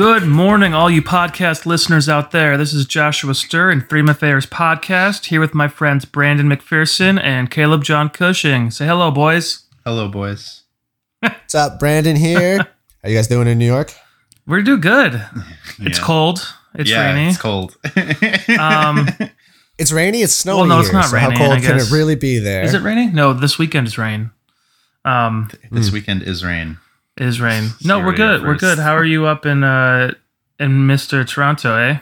[0.00, 2.56] Good morning, all you podcast listeners out there.
[2.56, 7.84] This is Joshua Stir and 3MFAers Podcast, here with my friends Brandon McPherson and Caleb
[7.84, 8.70] John Cushing.
[8.70, 9.64] Say hello, boys.
[9.84, 10.62] Hello, boys.
[11.20, 12.56] What's up, Brandon here?
[13.02, 13.92] How you guys doing in New York?
[14.46, 15.22] We're doing good.
[15.80, 16.50] It's cold.
[16.74, 17.28] It's yeah, rainy.
[17.28, 17.76] It's cold.
[18.58, 19.06] Um,
[19.76, 20.22] It's rainy.
[20.22, 22.14] It's snowing Well, no, it's here, not so raining, How cold I can it really
[22.14, 22.62] be there?
[22.62, 23.14] is it raining?
[23.14, 24.30] No, this weekend is rain.
[25.04, 26.78] Um, this weekend is rain.
[27.20, 27.70] It is rain.
[27.84, 28.42] No, we're right here good.
[28.46, 28.78] We're good.
[28.78, 30.14] How are you up in uh
[30.58, 31.26] in Mr.
[31.28, 31.98] Toronto, eh?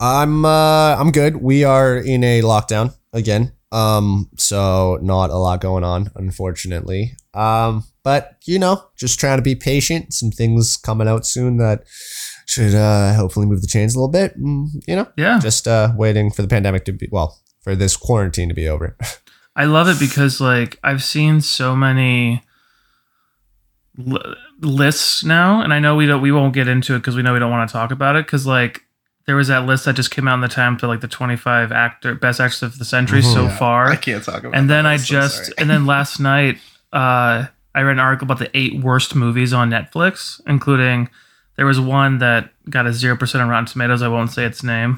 [0.00, 1.36] I'm uh I'm good.
[1.36, 3.52] We are in a lockdown again.
[3.70, 7.12] Um, so not a lot going on, unfortunately.
[7.34, 10.12] Um, but you know, just trying to be patient.
[10.14, 11.84] Some things coming out soon that
[12.46, 14.38] should uh hopefully move the chains a little bit.
[14.40, 15.38] Mm, you know, Yeah.
[15.38, 18.96] just uh waiting for the pandemic to be well, for this quarantine to be over.
[19.56, 22.42] I love it because like I've seen so many
[23.98, 27.22] li- lists now, and I know we don't we won't get into it because we
[27.22, 28.84] know we don't want to talk about it because like
[29.26, 31.70] there was that list that just came out in the time to like the 25
[31.70, 33.34] actor best actors of the century Mhm.
[33.34, 34.54] so Yeah, far, I can't talk about.
[34.54, 34.90] and then that.
[34.90, 36.56] I so just and then last night
[36.94, 41.10] uh I read an article about the eight worst movies on Netflix, including
[41.56, 44.00] there was one that got a zero percent on Rotten Tomatoes.
[44.02, 44.94] I won't say its name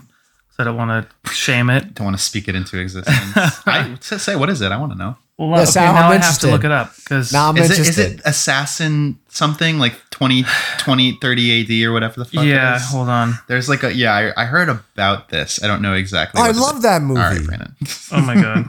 [0.49, 1.95] because I don't want to shame it.
[1.95, 3.17] don't want to speak it into existence.
[3.67, 4.71] I, say, what is it?
[4.73, 5.17] I want to know.
[5.49, 7.71] Well, Yes, okay, I'm now I have to look it up because Now I'm Is
[7.71, 8.07] it, interested.
[8.07, 10.45] is it assassin something like 20,
[10.79, 12.45] 20 30 AD or whatever the fuck?
[12.45, 12.91] yeah, It is?
[12.91, 13.39] hold on.
[13.49, 14.13] There's like a yeah.
[14.37, 15.63] I, I heard about this.
[15.65, 16.41] I don't know exactly.
[16.41, 17.21] Oh, I what it love that movie.
[17.23, 17.75] All right, Brandon.
[18.13, 18.69] Oh my god.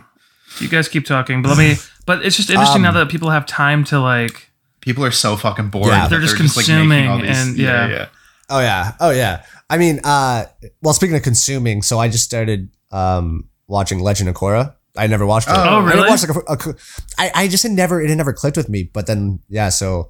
[0.62, 1.76] you guys keep talking, but let me.
[2.06, 4.50] But it's just interesting Um, now that people have time to like.
[4.80, 5.88] People are so fucking bored.
[5.88, 6.08] Yeah.
[6.08, 7.88] They're just like, making consuming all these- and- yeah.
[7.90, 8.06] yeah.
[8.50, 8.94] Oh yeah.
[9.00, 9.44] Oh yeah.
[9.70, 10.46] I mean, uh
[10.82, 14.76] well speaking of consuming, so I just started um watching Legend of Korra.
[14.97, 15.53] I never watched it.
[15.56, 16.75] Oh, Oh, I never watched like a, a-
[17.17, 20.09] I, I just had never it had never clicked with me, but then yeah, so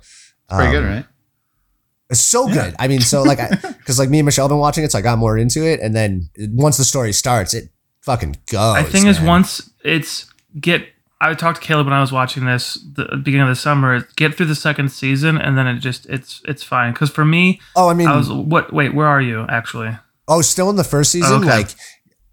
[0.49, 1.05] Pretty um, good, right?
[2.09, 2.53] It's so Yeah.
[2.55, 2.75] good.
[2.79, 3.47] I mean, so like I
[3.85, 5.79] cuz like me and Michelle have been watching it, so I got more into it
[5.81, 7.69] and then once the story starts, it
[8.01, 8.75] fucking goes.
[8.75, 10.25] I think is once it's
[10.59, 10.85] get.
[11.23, 14.07] I talked to Caleb when I was watching this the beginning of the summer.
[14.15, 16.93] Get through the second season, and then it just it's it's fine.
[16.93, 18.73] Because for me, Oh, I mean, I was what?
[18.73, 19.95] Wait, where are you actually?
[20.27, 21.49] oh, still in the first season Okay.
[21.57, 21.69] like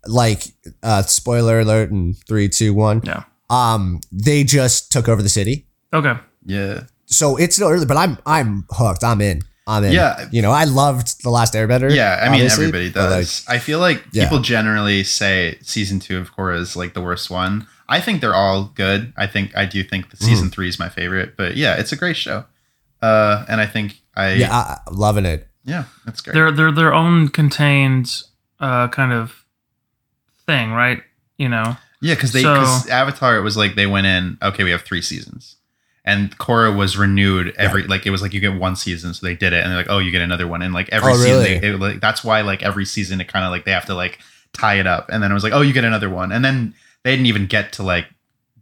[0.06, 0.44] like
[0.82, 3.00] uh spoiler alert in three, two, one.
[3.04, 3.24] Yeah.
[3.50, 5.66] Um they just took over the city.
[5.92, 6.14] Okay.
[6.44, 6.84] Yeah.
[7.06, 9.04] so it's still early, but I'm I'm hooked.
[9.04, 9.42] I'm in.
[9.66, 9.92] I'm in.
[9.92, 10.28] Yeah.
[10.30, 11.94] You know, I loved the last Airbender.
[11.94, 13.44] Yeah, I mean everybody but, like, does.
[13.48, 14.24] I feel like Yeah.
[14.24, 17.66] people generally say season two of Korra is like the worst one.
[17.88, 19.12] I think they're all good.
[19.16, 21.36] I think I do think that season three is my favorite.
[21.36, 22.44] But yeah, it's a great show.
[23.02, 25.48] Uh, and I think I yeah, yeah, I, I'm loving it.
[26.06, 26.34] it's great.
[26.34, 28.22] They're they're their own contained
[28.60, 29.44] uh kind of
[30.48, 31.00] thing, right?
[31.36, 31.76] You know.
[32.00, 34.38] yeah, because they so- because Avatar it was like they went in.
[34.42, 35.56] Okay, we have three seasons,
[36.04, 39.34] and Korra was renewed every like it was like you get one season, so they
[39.36, 41.30] did it, and they're like, oh, you get another one, and like every Oh, season,
[41.44, 41.58] really?
[41.58, 43.94] they, it, like that's why like every season it kind of like they have to
[43.94, 44.18] like
[44.52, 46.74] tie it up, and then it was like, oh, you get another one, and then
[47.04, 48.06] they didn't even get to like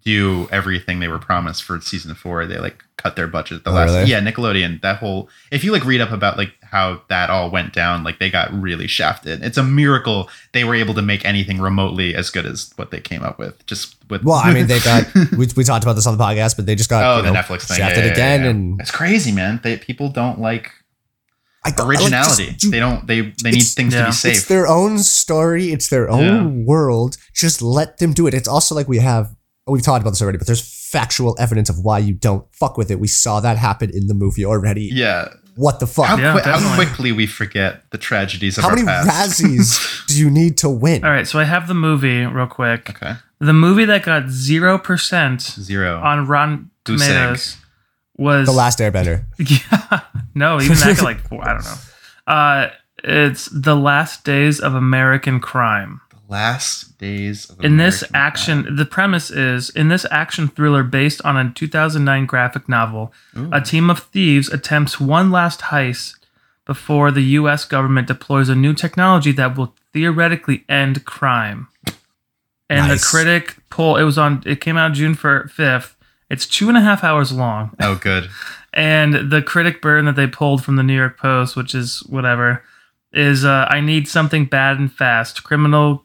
[0.07, 2.47] do everything they were promised for season four.
[2.47, 3.65] They like cut their budget.
[3.65, 4.09] The Oh, last, really?
[4.09, 4.81] yeah, Nickelodeon.
[4.81, 8.21] That whole if you like read up about like how that all went down, like
[8.21, 9.43] they got really shafted.
[9.43, 13.01] It's a miracle they were able to make anything remotely as good as what they
[13.01, 13.67] came up with.
[13.67, 16.55] Just with Well, I mean, they got we, we talked about this on the podcast,
[16.55, 18.51] but they just got oh the know, Netflix thing shafted yeah, yeah, again, yeah.
[18.51, 19.59] and it's crazy, man.
[19.65, 20.71] They people don't like
[21.65, 22.53] I like, originality.
[22.53, 23.05] just they don't.
[23.09, 24.37] They they need things to be safe.
[24.37, 25.73] It's their own story.
[25.73, 27.17] It's their own world.
[27.35, 28.35] Just let them do it.
[28.35, 29.35] It's also like we have.
[29.67, 30.61] We've talked about this already, but there's
[30.91, 33.01] factual evidence of why you don't fuck with it.
[33.01, 34.91] We saw that happen in the movie already.
[34.93, 35.29] yeah.
[35.57, 36.05] What the fuck?
[36.05, 39.41] How, Yeah, qui- how quickly we forget the tragedies of How our many past.
[39.41, 41.03] Razzies do you need to win?
[41.03, 42.91] All right, so I have the movie real quick.
[42.91, 43.15] okay.
[43.41, 45.99] The movie that got zero percent Zero.
[46.01, 47.09] on Rotten Who sang?
[47.09, 47.57] Tomatoes
[48.19, 49.25] was The Last Airbender.
[49.39, 50.01] Yeah,
[50.35, 51.77] no, even that got like four, I don't know.
[52.27, 52.71] Uh,
[53.03, 56.03] it's the last days of American crime.
[56.29, 58.77] Last days of In this American action, crime.
[58.77, 63.49] the premise is in this action thriller based on a 2009 graphic novel, Ooh.
[63.53, 66.15] a team of thieves attempts one last heist
[66.65, 67.65] before the U.S.
[67.65, 71.69] government deploys a new technology that will theoretically end crime.
[72.69, 73.01] And Nice.
[73.03, 75.95] the critic poll, it was on, it came out June 5th.
[76.29, 77.71] It's two and a half hours long.
[77.81, 78.29] Oh, good.
[78.75, 82.63] And the critic burn that they pulled from the New York Post, which is whatever,
[83.11, 85.43] is uh, I need something bad and fast.
[85.45, 86.05] Criminal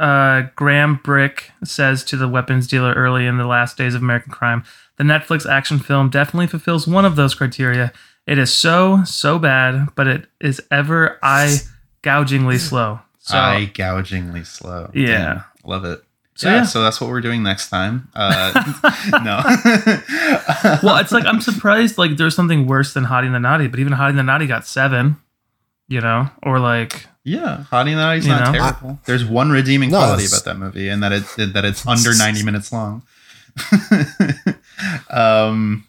[0.00, 4.32] uh, Graham Bricke says to the weapons dealer early in the last days of American
[4.32, 4.64] crime.
[4.96, 7.92] The Netflix action film definitely fulfills one of those criteria.
[8.26, 11.58] It is so, so bad, but it is ever eye
[12.02, 13.00] gougingly slow.
[13.18, 14.90] So, Eye gougingly slow.
[14.94, 15.06] Yeah.
[15.06, 16.02] Damn, love it.
[16.34, 16.62] So, yeah, yeah.
[16.62, 18.08] so that's what we're doing next time.
[18.14, 18.52] Uh,
[19.22, 19.42] no.
[20.82, 23.78] well, it's like I'm surprised like there's something worse than Hottie and the Nottie, but
[23.78, 25.18] even Hottie and the Nottie got seven.
[25.88, 28.58] You know, or like yeah, Hottie and the Nottie's You not know?
[28.58, 28.98] terrible.
[29.04, 32.42] There's one redeeming No, quality about that movie, and that it's that it's under 90
[32.44, 33.02] minutes long.
[35.10, 35.84] um,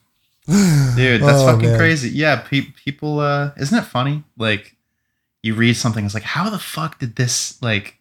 [0.48, 1.78] dude, that's Oh, fucking man.
[1.78, 2.10] crazy.
[2.10, 3.20] Yeah, pe- people.
[3.20, 4.24] Uh, isn't it funny?
[4.38, 4.76] Like,
[5.44, 7.98] you read something, it's like, how the fuck did this like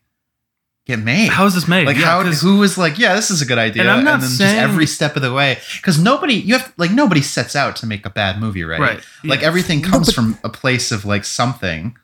[0.86, 1.28] get made?
[1.28, 1.86] how is this made?
[1.86, 4.02] like Yeah, how 'cause- who was like yeah this is a good idea And I'm
[4.02, 7.22] not then saying- just every step of the way because nobody you have like nobody
[7.22, 9.46] sets out to make a bad movie right, Right, like yeah.
[9.46, 11.96] everything No, comes but- from a place of like something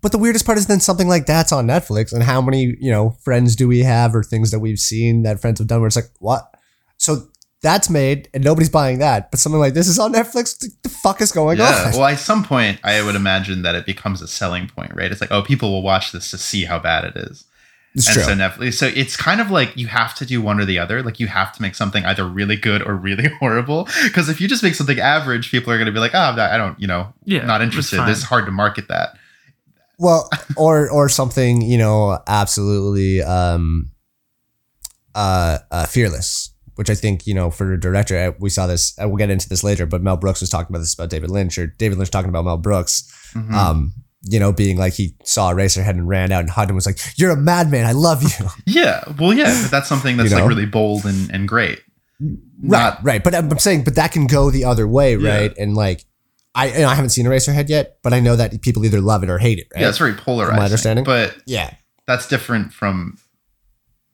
[0.00, 2.90] But the weirdest part is then something like that's on Netflix, and how many you
[2.90, 5.88] know friends do we have or things that we've seen that friends have done where
[5.88, 6.54] it's like what?
[6.96, 7.28] So
[7.62, 10.58] that's made and nobody's buying that, but something like this is on Netflix.
[10.58, 11.92] The, the fuck is going yeah on?
[11.92, 15.20] well at some point i would imagine that it becomes a selling point right it's
[15.20, 17.44] like oh people will watch this to see how bad it is
[17.94, 18.22] it's and true.
[18.22, 21.02] so Netflix, so it's kind of like you have to do one or the other.
[21.02, 23.88] Like you have to make something either really good or really horrible.
[24.04, 26.36] Because if you just make something average, people are going to be like, "Oh, I'm
[26.36, 28.06] not- I don't, you know, Yeah, not interested." fine.
[28.08, 29.16] This is hard to market that.
[30.00, 33.90] Well, or or something you know absolutely um,
[35.14, 38.98] uh, uh, fearless, which I think you know for a director uh, we saw this.
[38.98, 41.30] Uh, we'll get into this later, but Mel Brooks was talking about this about David
[41.30, 43.04] Lynch, or David Lynch talking about Mel Brooks.
[43.34, 43.52] Mhm.
[43.52, 43.92] Um,
[44.22, 46.98] you know, being like he saw Eraserhead and ran out and hugged him was like,
[47.16, 47.86] "You're a madman.
[47.86, 50.42] I love you." Yeah, well, yeah, but that's something that's You know?
[50.42, 51.80] like really bold and, and great.
[52.62, 53.24] right, right.
[53.24, 55.36] But I'm saying, but that can go the other way, Yeah.
[55.36, 55.56] right?
[55.58, 56.04] And like,
[56.54, 59.30] I and I haven't seen Eraserhead yet, but I know that people either love it
[59.30, 59.68] or hate it.
[59.74, 59.82] Right?
[59.82, 60.62] Yeah, it's very polarizing.
[60.62, 61.04] understanding.
[61.04, 61.74] but yeah.
[62.06, 63.18] that's different from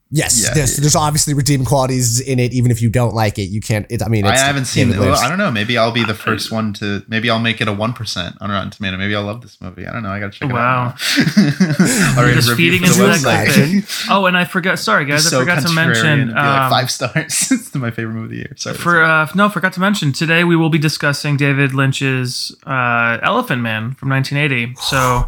[0.08, 0.82] Yes, Yeah, there's, yeah.
[0.82, 2.52] there's obviously redeeming qualities in it.
[2.52, 3.86] Even if you don't like it, you can't.
[3.90, 4.88] It, I mean, I haven't seen.
[4.92, 5.50] David Well, I don't know.
[5.50, 7.02] Maybe I'll be the first one to.
[7.08, 8.98] Maybe I'll make it a one percent on Rotten Tomato.
[8.98, 9.84] Maybe I'll love this movie.
[9.84, 10.10] I don't know.
[10.10, 10.94] I gotta check Wow.
[10.96, 11.36] it out.
[11.36, 12.14] now.
[12.16, 13.46] I'll write a just feeding into that website.
[13.48, 14.06] clickbait.
[14.10, 14.78] Oh, and I forgot.
[14.78, 16.06] Sorry, guys, so I forgot to mention.
[16.06, 17.16] and be like um, five stars.
[17.50, 18.52] it's my favorite movie of the year.
[18.56, 18.76] Sorry.
[18.76, 23.60] For uh, no, forgot to mention today we will be discussing David Lynch's uh, Elephant
[23.60, 24.76] Man from 1980.
[24.82, 25.26] So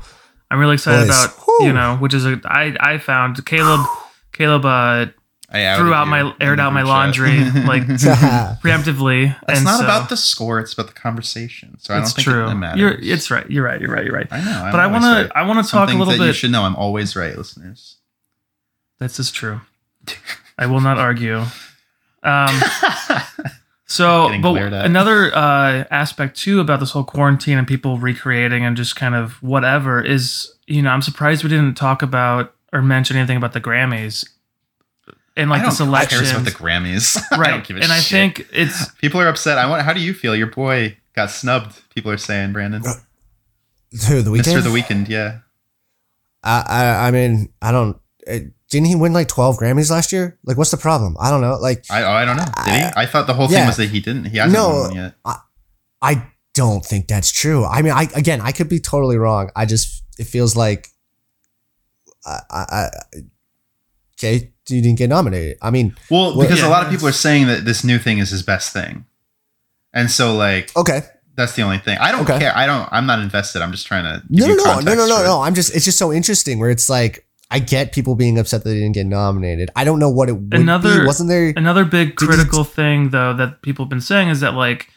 [0.52, 1.24] I'm really excited Boys.
[1.24, 1.66] about Whew.
[1.66, 3.80] you know, which is a I I found Caleb
[4.38, 5.06] Caleb uh,
[5.50, 6.88] I threw out my aired out my chat.
[6.88, 7.82] laundry like
[8.62, 9.34] preemptively.
[9.48, 10.60] It's and not so- about the score.
[10.60, 11.76] It's about the conversation.
[11.80, 12.48] So I don't It's think true.
[12.48, 12.80] it matters.
[12.80, 13.48] You're it's right.
[13.50, 13.80] You're right.
[13.80, 14.04] You're right.
[14.04, 14.28] You're right.
[14.30, 14.62] I know.
[14.64, 15.26] I'm But I want right.
[15.26, 16.62] to I want to talk a little that you should know.
[16.62, 17.96] I'm always right, listeners.
[18.98, 19.60] This is true.
[20.58, 21.44] I will not argue.
[22.22, 22.60] Um,
[23.86, 28.96] so, but another uh, aspect too about this whole quarantine and people recreating and just
[28.96, 33.36] kind of whatever is, you know, I'm surprised we didn't talk about or mention anything
[33.36, 34.28] about the Grammys
[35.36, 37.16] and like I the don't who cares about the Grammys.
[37.32, 37.50] I right?
[37.50, 39.56] don't give a and I think it's people are upset.
[39.58, 39.82] I want.
[39.82, 40.34] How do you feel?
[40.34, 41.80] Your boy got snubbed.
[41.94, 42.82] People are saying Brandon,
[44.08, 44.42] Who the Weeknd?
[44.42, 44.62] Mr.
[44.62, 45.08] The Weeknd.
[45.08, 45.38] Yeah.
[46.42, 47.96] I, I I mean, I don't.
[48.30, 48.38] uh,
[48.70, 50.38] Didn't he win like 12 Grammys last year?
[50.44, 51.16] Like, what's the problem?
[51.20, 51.56] I don't know.
[51.56, 52.44] Like, I oh, I don't know.
[52.64, 52.88] Did he?
[52.96, 54.26] I thought the whole thing was that he didn't.
[54.26, 54.68] He hasn't No.
[54.68, 55.14] won one yet.
[56.00, 57.64] I don't think that's true.
[57.64, 59.50] I mean, I again, I could be totally wrong.
[59.56, 60.88] I just it feels like,
[62.28, 62.88] I, I, I
[64.18, 65.56] okay, you didn't get nominated.
[65.62, 66.68] I mean, Well, Well, because yeah.
[66.68, 69.04] a lot of people are saying that this new thing is his best thing,
[69.92, 71.02] and so like okay,
[71.36, 71.96] that's the only thing.
[71.98, 72.38] I don't Okay.
[72.38, 72.56] care.
[72.56, 72.88] I don't.
[72.92, 73.62] I'm not invested.
[73.62, 74.22] I'm just trying to.
[74.30, 75.40] Give no, no, you no, no, no, no, no.
[75.42, 78.68] I'm just, it's just so interesting where it's like, I get people being upset that
[78.70, 79.70] they didn't get nominated.
[79.76, 81.06] I don't know what it would Another- be.
[81.06, 81.52] Wasn't there?
[81.56, 84.88] Another big Did you- critical thing, though, that people have been saying is that, like,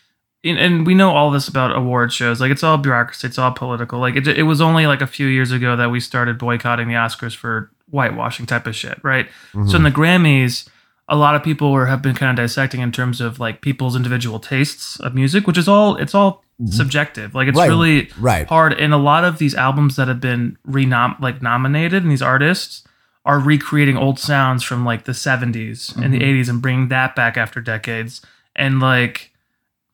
[0.43, 2.41] and, and we know all this about award shows.
[2.41, 3.99] Like, it's all bureaucracy, it's all political.
[3.99, 6.95] Like, it, it was only like a few years ago that we started boycotting the
[6.95, 9.27] Oscars for whitewashing type of shit, right?
[9.53, 9.67] Mm-hmm.
[9.67, 10.67] So in the Grammys,
[11.09, 13.95] a lot of people were, have been kind of dissecting in terms of like people's
[13.95, 17.33] individual tastes of music, which is all it's all subjective.
[17.35, 17.69] Like, it's Mm-hmm.
[17.69, 17.69] Right.
[17.69, 18.47] really right.
[18.47, 22.21] hard and a lot of these albums that have been renom like nominated and these
[22.21, 22.83] artists
[23.25, 27.35] are recreating old sounds from like the 70s and the 80s and bringing that back
[27.37, 28.21] after decades
[28.55, 29.30] and like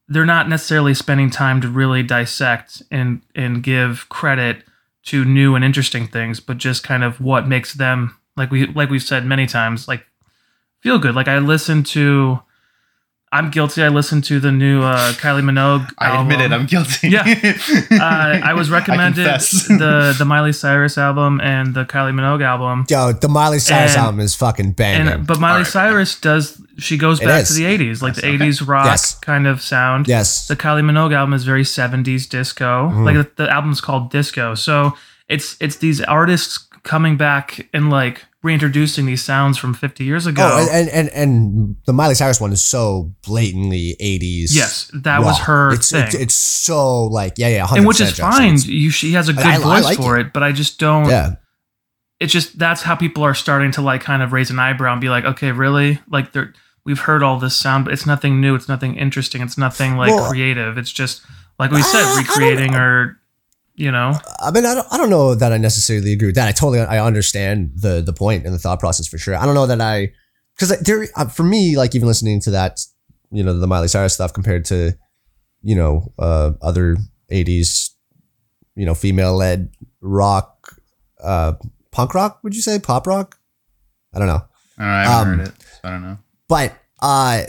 [0.09, 4.63] they're not necessarily spending time to really dissect and and give credit
[5.03, 8.89] to new and interesting things but just kind of what makes them like we like
[8.89, 10.05] we've said many times like
[10.81, 11.15] feel good.
[11.15, 12.39] Like i listened to
[13.31, 16.51] i'm guilty i listened to the new uh kylie minogue I admit it.
[16.53, 17.09] I'm guilty.
[17.09, 17.23] Yeah.
[17.91, 19.67] uh, I was recommended confess.
[19.67, 22.85] the the Miley Cyrus album and the Kylie Minogue album.
[22.89, 25.07] Yo, the Miley Cyrus And- album is fucking banging.
[25.07, 25.67] And but Miley Alright.
[25.67, 27.47] Cyrus does she goes It back is.
[27.49, 28.45] to the 80s, like the Yes, okay.
[28.45, 29.15] 80s rock Yes.
[29.19, 30.07] kind of sound.
[30.07, 30.47] yes.
[30.47, 32.89] The Kylie Minogue album is very 70s disco.
[32.93, 33.03] Mhm.
[33.05, 34.53] Like the, the album's called Disco.
[34.55, 34.93] So
[35.27, 40.49] it's it's these artists coming back and like reintroducing these sounds from 50 years ago.
[40.51, 44.47] Oh, and, and and the Miley Cyrus one is so blatantly 80s.
[44.55, 46.03] yes, that was her it's, thing.
[46.05, 48.57] It's, it's so like yeah, yeah, 100% and which is fine.
[48.65, 50.33] You she has a good I- I voice like for it.
[50.33, 51.35] but I just don't Yeah.
[52.19, 55.01] it's just that's how people are starting to like kind of raise an eyebrow and
[55.01, 55.99] be like, okay, really?
[56.09, 56.53] Like they're
[56.85, 58.55] we've heard all this sound, but it's nothing new.
[58.55, 59.41] It's nothing interesting.
[59.41, 60.77] It's nothing like Well, creative.
[60.77, 61.21] It's just
[61.59, 63.19] like we Uh, said, recreating or
[63.77, 64.13] you know.
[64.39, 66.47] I mean, I don't, I don't know that I necessarily agree with that.
[66.47, 69.35] I totally, I understand the the point and the thought process for sure.
[69.35, 70.11] I don't know that I,
[70.55, 72.79] because there, uh, for me, like even listening to that,
[73.31, 74.93] you know, the Miley Cyrus stuff compared to,
[75.61, 76.97] you know, uh, other
[77.31, 77.91] '80s,
[78.75, 80.75] you know, female led rock,
[81.23, 81.53] uh,
[81.91, 82.39] punk rock.
[82.43, 83.39] Would you say pop rock?
[84.13, 84.41] I don't know.
[84.79, 86.17] Know, I haven't Um, heard it, so I don't know.
[86.47, 87.43] but uh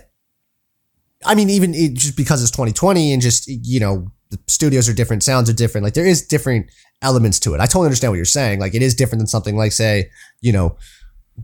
[1.24, 4.94] i mean even it, just because it's 2020 and just you know the studios are
[4.94, 6.70] different sounds are different like there is different
[7.02, 7.60] elements to it.
[7.60, 10.52] I totally understand what you're saying like it is different than something like say you
[10.52, 10.76] know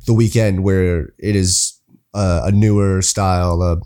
[0.07, 1.79] the Weeknd where it is
[2.15, 3.77] uh, a newer style uh,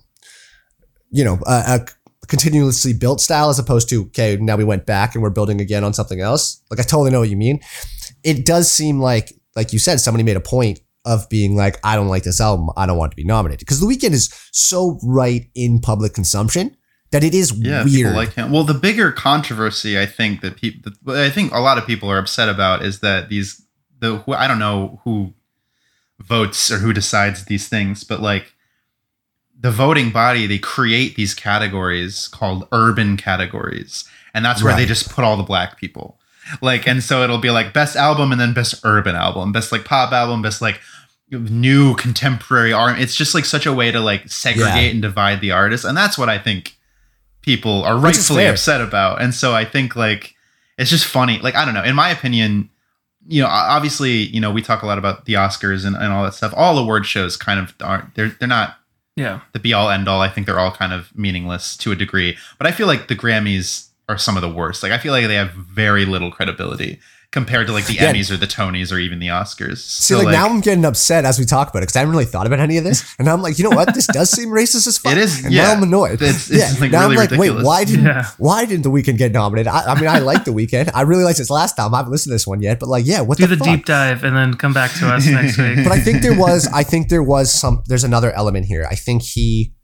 [1.10, 1.86] you know a, a
[2.26, 5.84] continuously built style as opposed to okay now we went back and we're building again
[5.84, 6.62] on something else.
[6.70, 7.60] Like i totally know what you mean.
[8.24, 11.94] It does seem like like you said somebody made a point of being like i
[11.94, 12.70] don't like this album.
[12.76, 13.60] I don't want to be nominated.
[13.60, 16.76] Because the Weeknd is so right in public consumption
[17.10, 18.50] that it is Yeah, weird people like him.
[18.52, 22.18] Well, the bigger controversy I think that people, I think a lot of people are
[22.18, 23.62] upset about is that these
[24.00, 25.34] the who- I don't know who
[26.20, 28.52] votes or who decides these things, but like
[29.60, 35.10] the voting body, they create these categories called urban categories, and that's where they just
[35.10, 36.18] put all the black people.
[36.62, 39.84] Like, and so it'll be like best album and then best urban album, best like
[39.84, 40.80] pop album, best like
[41.30, 42.98] new contemporary art.
[43.00, 44.90] It's just like such a way to like segregate Yeah.
[44.90, 46.76] and divide the artists, and that's what I think
[47.48, 49.22] people are rightfully upset about.
[49.22, 50.34] And so I think like
[50.76, 51.38] it's just funny.
[51.38, 51.82] Like I don't know.
[51.82, 52.68] In my opinion,
[53.26, 56.24] you know, obviously, you know, we talk a lot about the Oscars and, and all
[56.24, 56.52] that stuff.
[56.54, 58.76] All award shows kind of aren't they're they're not
[59.16, 59.40] Yeah.
[59.54, 60.20] the be all end all.
[60.20, 62.36] I think they're all kind of meaningless to a degree.
[62.58, 64.82] But I feel like the Grammys are some of the worst.
[64.82, 67.00] Like I feel like they have very little credibility
[67.30, 68.10] compared to like the Yeah.
[68.12, 69.78] Emmys or the Tonys or even the Oscars.
[69.78, 72.24] See, like, now I'm getting upset as we talk about it because I haven't really
[72.24, 73.94] thought about any of this, and I'm like, you know what?
[73.94, 75.12] This does seem racist as fuck.
[75.12, 75.64] It is, And yeah.
[75.64, 76.12] now I'm annoyed.
[76.22, 76.80] It's- it's, yeah.
[76.80, 77.62] like, now really I'm like, ridiculous.
[77.62, 78.30] wait, why didn't Yeah.
[78.38, 79.68] why didn't the Weeknd get nominated?
[79.68, 80.90] I, I mean, I like the Weeknd.
[80.94, 81.94] I really liked his last album.
[81.94, 83.76] I haven't listened to this one yet, but like, yeah, what Do the, the fuck?
[83.76, 85.84] deep dive and then come back to us next week.
[85.84, 88.86] but I think there was I think there was some there's another element here.
[88.90, 89.74] I think he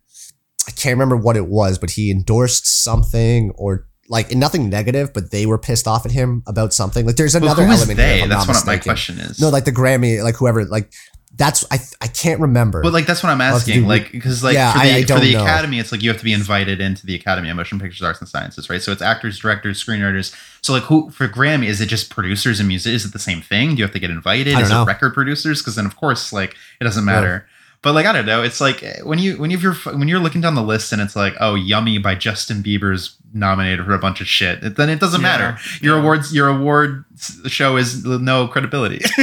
[0.66, 5.30] I can't remember what it was, but he endorsed something or like nothing negative, but
[5.30, 7.06] they were pissed off at him about something.
[7.06, 8.26] Like there's another who is element they?
[8.26, 9.40] That's what my question is.
[9.40, 10.92] No, like the Grammy, like whoever, like
[11.36, 12.80] that's I I can't remember.
[12.82, 13.82] But like that's what I'm asking.
[13.82, 16.18] do- Like because like Yeah, for the, I for the academy, it's like you have
[16.18, 18.80] to be invited into the Academy of Motion Pictures Arts and Sciences, right?
[18.80, 20.34] So it's actors, directors, screenwriters.
[20.62, 22.92] So like who for Grammy is it just producers and music?
[22.94, 23.70] Is it the same thing?
[23.70, 24.54] Do you have to get invited?
[24.54, 24.82] I Is know.
[24.82, 25.60] it record producers?
[25.60, 27.48] Because then of course like it doesn't matter.
[27.84, 30.40] But like I don't know, it's like eh, when you when you're when you're looking
[30.40, 34.20] down the list and it's like oh "Yummy" by Justin Bieber's nominated for a bunch
[34.20, 35.28] of shit, it- then it doesn't Yeah.
[35.28, 35.58] matter.
[35.82, 37.04] Your awards your award
[37.46, 39.00] show is no credibility.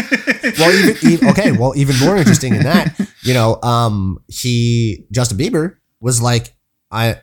[0.59, 5.37] well, even, even okay, well, even more interesting than that, you know, um, he Justin
[5.37, 6.55] Bieber was like,
[6.91, 7.19] I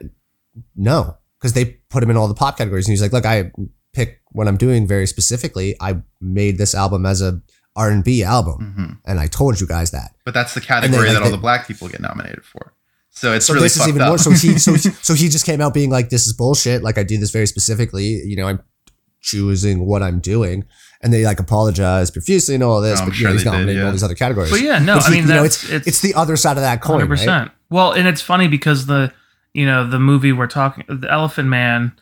[0.76, 3.52] no, because they put him in all the pop categories, and he's like, look, I
[3.94, 5.74] pick what I'm doing very specifically.
[5.80, 7.40] I made this album as a
[7.78, 8.98] R and B album, Mhm.
[9.10, 10.10] and I told you guys that.
[10.26, 12.72] But that's the category like, that all the- the black people get nominated for.
[13.10, 14.08] So it's So really this is even up.
[14.08, 14.18] more.
[14.18, 14.76] So he, so
[15.08, 16.82] so he just came out being like, "This is bullshit.
[16.82, 18.06] Like I do this very specifically.
[18.24, 18.60] You know, I'm
[19.20, 20.64] choosing what I'm doing."
[21.00, 23.50] And they like apologize profusely and all this, I'm but you sure know, he's did,
[23.50, 23.86] nominated in yeah.
[23.86, 24.50] all these other categories.
[24.50, 26.62] But yeah, no, But I mean you know, it's, it's it's the other side of
[26.62, 27.50] that coin, Hundred right?
[27.70, 29.12] Well, and it's funny because the
[29.54, 31.92] you know the movie we're talking, the Elephant Man,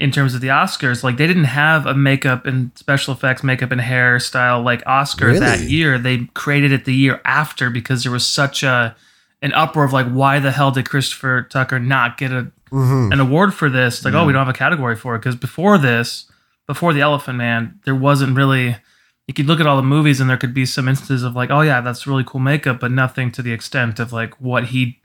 [0.00, 3.70] in terms of the Oscars, like they didn't have a makeup and special effects, makeup
[3.70, 5.98] and hairstyle like Oscar that year.
[5.98, 8.96] They created it the year after because there was such a
[9.42, 13.20] an uproar of like, why the hell did Christopher Tucker not get a hmm an
[13.20, 14.02] award for this?
[14.02, 16.30] Like, oh, we don't have a category for it because before this,
[16.66, 18.76] before the Elephant Man, there wasn't really.
[19.28, 21.50] You could look at all the movies and there could be some instances of like,
[21.50, 24.98] oh yeah, that's really cool makeup, but nothing to the extent of like what he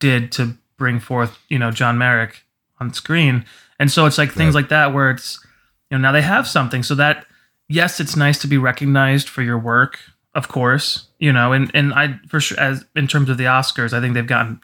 [0.00, 2.44] did to bring forth, you know, John Merrick
[2.80, 3.44] on screen.
[3.80, 4.60] And so it's like things Right.
[4.62, 5.44] like that where it's,
[5.90, 6.84] you know, now they have something.
[6.84, 7.26] So that
[7.68, 9.98] yes, it's nice to be recognized for your work,
[10.34, 13.92] of course, you know, and and I for sure as in terms of the Oscars,
[13.92, 14.60] I think they've gotten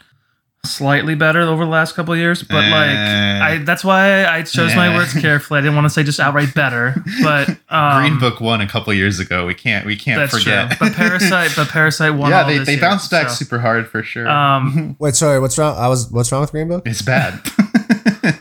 [0.64, 3.40] slightly better over the last couple of years, but like Eh.
[3.40, 4.96] I that's why I chose my Eh.
[4.96, 5.58] words carefully.
[5.58, 8.92] I didn't want to say just outright better, but um, Green Book won a couple
[8.92, 9.46] years ago.
[9.46, 10.72] We can't we can't That's forget.
[10.72, 10.88] true.
[10.88, 12.30] But Parasite, but Parasite won.
[12.30, 14.26] yeah, all they, this they year, bounced back so, super hard for sure.
[14.28, 15.76] Um, Wait, sorry, what's wrong?
[15.78, 16.82] I was what's wrong with Green Book?
[16.86, 17.40] it's bad.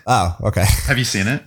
[0.07, 0.65] Oh, okay.
[0.87, 1.43] Have you seen it?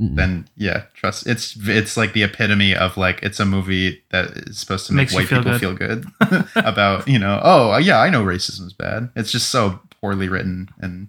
[0.00, 0.16] Mm-mm.
[0.16, 1.26] Then yeah, trust.
[1.26, 5.12] It's it's like the epitome of like it's a movie that is supposed to make
[5.12, 6.04] Makes white feel people good.
[6.18, 9.10] feel good about you know oh yeah I know racism is bad.
[9.14, 11.08] It's just so poorly written and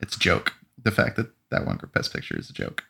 [0.00, 0.54] it's a joke.
[0.82, 2.82] The fact that that one group best picture is a joke.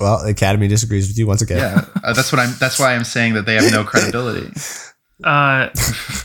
[0.00, 1.58] Well, the Academy disagrees with you once again.
[1.58, 2.54] Yeah, uh, that's what I'm.
[2.60, 4.52] That's why I'm saying that they have no credibility.
[5.24, 5.70] Uh,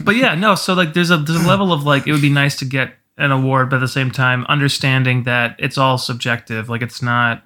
[0.01, 0.53] but yeah, no.
[0.53, 2.93] So like, there's a there's a level of like, it would be nice to get
[3.17, 6.69] an award, but at the same time, understanding that it's all subjective.
[6.69, 7.43] Like, it's not.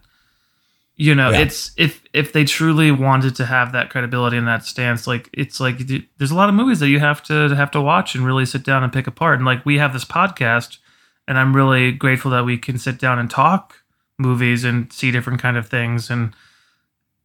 [0.99, 1.41] You know, Yeah.
[1.41, 5.59] it's if if they truly wanted to have that credibility and that stance, like it's
[5.59, 5.77] like
[6.17, 8.63] there's a lot of movies that you have to have to watch and really sit
[8.63, 9.37] down and pick apart.
[9.37, 10.79] And like we have this podcast,
[11.27, 13.83] and I'm really grateful that we can sit down and talk
[14.17, 16.33] movies and see different kind of things and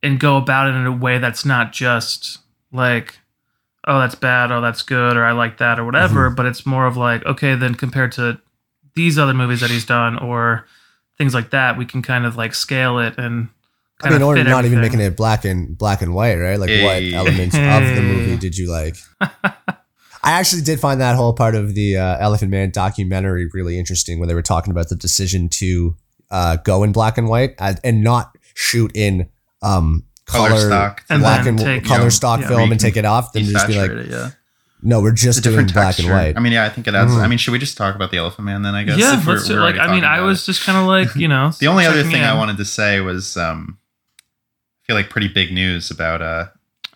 [0.02, 2.40] and go about it in a way that's not just
[2.72, 3.20] like
[3.86, 6.86] oh that's bad oh that's good or i like that or whatever but it's more
[6.86, 8.38] of like okay then compared to
[8.94, 10.66] these other movies that he's done or
[11.18, 13.48] things like that we can kind of like scale it and
[14.00, 16.34] I kind mean, of or fit not even making it black and black and white,
[16.34, 16.58] right?
[16.58, 17.14] Like, what Hey.
[17.14, 18.96] elements of the movie did you like?
[19.20, 24.18] I actually did find that whole part of the uh, Elephant Man documentary really interesting,
[24.18, 25.96] where they were talking about the decision to
[26.30, 29.28] uh, go in black and white and, and not shoot in
[29.62, 31.04] um, Color color, stock.
[31.10, 33.32] And black and take- color you know, stock yeah, film and take it off.
[33.32, 34.30] Then just be like, it, yeah.
[34.82, 36.12] no, we're It's just a doing different black texture.
[36.12, 36.36] and white.
[36.36, 37.10] I mean, yeah, I think it adds.
[37.12, 37.22] Mhm.
[37.22, 38.74] I mean, should we just talk about the Elephant Man then?
[38.74, 38.98] I guess.
[38.98, 40.46] yeah let's do, like i mean i was it.
[40.46, 43.36] just kind of like you know The only other thing I wanted to say was,
[43.36, 43.78] um,
[44.20, 46.22] I feel like pretty big news about.
[46.22, 46.46] Uh,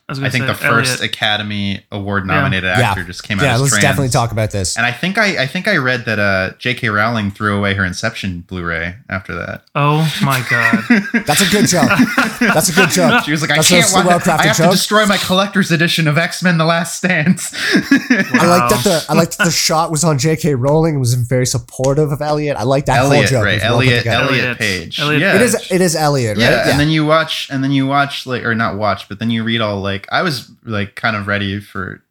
[0.09, 1.13] I, I think say, the first Elliot.
[1.15, 2.91] Academy Award nominated Yeah.
[2.91, 3.83] actor just came out yeah, as let's trans.
[3.83, 4.77] definitely talk about this.
[4.77, 6.89] And I think I, I think I read that uh, J.K.
[6.91, 9.65] Rowling threw away her Inception Blu-ray after that.
[9.75, 10.85] oh my god
[11.27, 11.91] That's a good joke.
[12.39, 13.25] That's a good joke.
[13.25, 13.93] She was like, I That's a can't.
[13.93, 14.67] Watch, well-crafted I have joke.
[14.71, 17.41] to destroy my collector's edition of X Men: The Last Stand.
[17.51, 20.55] I like that the I like that the shot was on J.K.
[20.55, 22.57] Rowling and was very supportive of Elliot.
[22.57, 23.45] I like that whole joke.
[23.45, 23.55] right?
[23.57, 24.07] It well Elliot.
[24.07, 24.59] Elliot, Elliot.
[24.59, 25.01] Page.
[25.01, 26.45] Elliot yeah, It is it is Elliot, right?
[26.45, 29.31] yeah, and then you watch, and then you watch like, or not watch, but then
[29.31, 32.03] you read all like, I was like kind of ready for.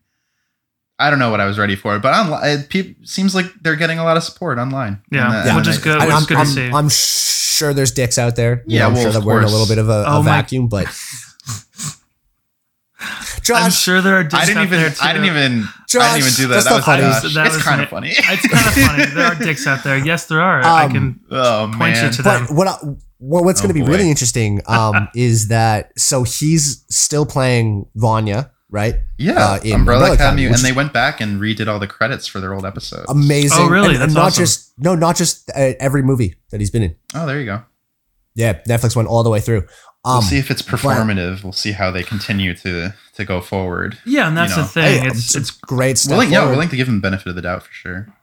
[0.98, 3.76] I don't know what I was ready for, but online, it pe- seems like they're
[3.76, 5.02] getting a lot of support online.
[5.12, 5.58] Yeah, And, uh, Yeah.
[5.58, 6.00] which is good.
[6.00, 6.70] I- And Which I'm, to see.
[6.72, 8.64] I'm sure there's dicks out there.
[8.66, 9.92] You Yeah, know, I'm well, sure of that we're in a little bit of a,
[9.92, 10.86] a Oh my- vacuum, but
[13.54, 14.80] i'm sure there are I dicks didn't out even.
[14.80, 14.98] there too.
[15.02, 15.64] I didn't even.
[15.98, 16.54] I didn't even do that.
[16.54, 17.02] that's That not was funny.
[17.04, 17.34] Josh.
[17.34, 18.10] That it's was kind of funny.
[18.12, 21.20] it's kind of funny there are dicks out there yes there are i Um, can
[21.32, 22.06] oh point man.
[22.06, 22.78] you to them what I,
[23.18, 23.92] what what's Oh, going to be boy.
[23.98, 28.96] really interesting um, is that so he's still playing Vanya, right?
[29.18, 31.88] Yeah, uh, in Umbrella, Umbrella Academy, Academy, and they went back and redid all the
[31.88, 33.10] credits for their old episodes.
[33.10, 33.58] Amazing.
[33.62, 33.96] Oh, really?
[33.96, 34.42] And, and not awesome.
[34.44, 36.96] just no, not just uh, every movie that he's been in.
[37.14, 37.64] oh, there you go.
[38.36, 39.66] Yeah, Netflix went all the way through.
[40.04, 41.42] Um, We'll see if it's performative.
[41.44, 43.98] We'll see how they continue to to go forward.
[44.06, 44.64] yeah and that's you know.
[44.64, 46.12] the thing hey, it's it's great stuff.
[46.18, 46.52] Willing, yeah, forward.
[46.52, 48.14] willing to give them benefit of the doubt for sure.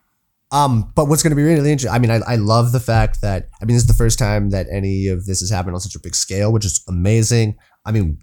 [0.53, 1.91] Um, but what's going to be really interesting?
[1.91, 4.51] I mean, I, I love the fact that I mean, this is the first time
[4.51, 7.57] that any of this has happened on such a big scale, which is amazing.
[7.87, 8.19] I mean,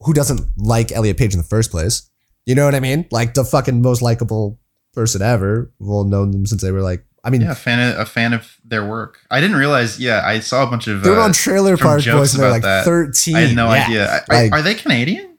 [0.00, 2.08] who doesn't like Elliot Page in the first place?
[2.46, 3.06] You know what I mean?
[3.10, 4.60] Like the fucking most likable
[4.92, 5.72] person ever.
[5.78, 7.04] We've all known them since they were like.
[7.26, 9.20] I mean, Yeah, a fan of, a fan of their work.
[9.30, 9.98] I didn't realize.
[9.98, 11.02] Yeah, I saw a bunch of.
[11.02, 12.84] they were uh, on Trailer Park Boys and they're like that.
[12.84, 13.34] thirteen.
[13.36, 13.84] I had no Yeah.
[13.86, 14.24] idea.
[14.28, 15.33] I, Like- are they Canadian?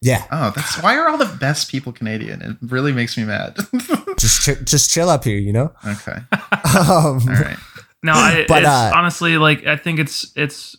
[0.00, 2.40] Yeah, Oh, that's why are all the best people Canadian?
[2.40, 3.56] It really makes me mad.
[4.18, 5.72] just ch- just chill up here, you know.
[5.86, 6.18] okay,
[6.78, 7.56] Um, all right.
[8.02, 10.76] no I, But, it's uh, honestly like i think it's it's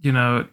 [0.00, 0.46] you know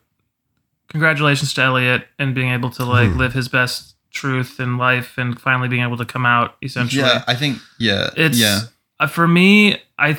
[0.89, 3.17] congratulations to elliot and being able to like Hmm.
[3.17, 7.23] live his best truth in life and finally being able to come out essentially Yeah,
[7.27, 7.59] I think.
[7.79, 8.61] Yeah, it's yeah.
[8.99, 10.17] uh, for me i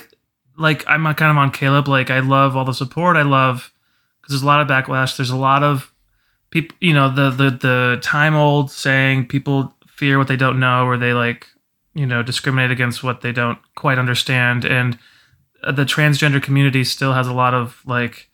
[0.58, 3.72] like i'm kind of on caleb like i love all the support i love
[4.20, 5.92] because there's a lot of backlash there's a lot of
[6.56, 10.84] people you know the the the time old saying people fear what they don't know
[10.86, 11.46] or they like
[11.94, 14.98] you know discriminate against what they don't quite understand and
[15.64, 18.28] uh, the transgender community still has a lot of like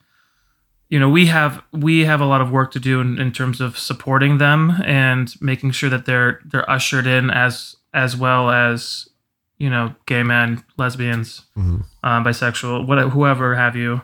[0.89, 3.59] you know we have we have a lot of work to do in, in terms
[3.61, 9.07] of supporting them and making sure that they're they're ushered in as as well as
[9.57, 11.83] you know gay men lesbians Mhm.
[12.03, 14.01] um, bisexual what whoever have you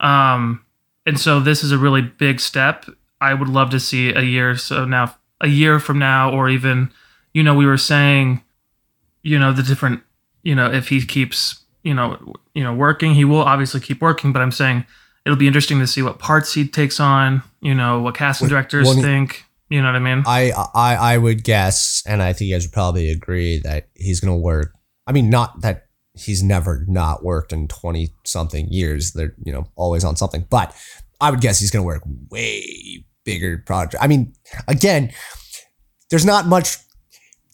[0.00, 0.64] um
[1.06, 2.86] and so this is a really big step
[3.22, 6.90] i would love to see a year so now a year from now or even
[7.32, 8.42] you know we were saying
[9.22, 10.02] you know the different
[10.42, 14.32] you know if he keeps you know you know working he will obviously keep working
[14.32, 14.84] but i'm saying
[15.24, 18.92] it'll be interesting to see what parts he takes on you know what casting directors
[19.00, 22.54] think you know what i mean I I I would guess, and I think you
[22.54, 24.74] guys would probably agree that he's gonna work.
[25.06, 29.12] I mean, not that he's never not worked in twenty something years.
[29.12, 30.76] They're you know always on something, but
[31.22, 34.02] I would guess he's gonna work way bigger project.
[34.02, 34.34] I mean,
[34.68, 35.12] again,
[36.10, 36.76] there's not much.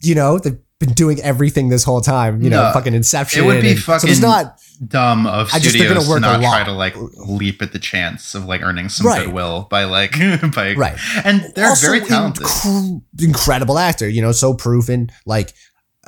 [0.03, 2.41] You know, they've been doing everything this whole time.
[2.43, 3.43] You know, fucking Inception.
[3.43, 4.59] It would be and- So there's fucking not.
[4.87, 8.37] Dumb of I just studios work to not try to like leap at the chance
[8.37, 9.25] of like earning some Right.
[9.25, 10.13] goodwill by like
[10.55, 10.97] by Right.
[11.25, 12.45] and they're Also very talented.
[12.47, 15.11] inc- incredible actor, you know, so proven.
[15.27, 15.53] Like,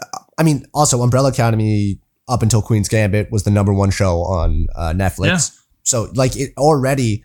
[0.01, 4.21] uh, I mean, also Umbrella Academy up until Queen's Gambit was the number one show
[4.21, 5.27] on uh, Netflix.
[5.27, 5.39] Yeah.
[5.83, 7.25] So like it already,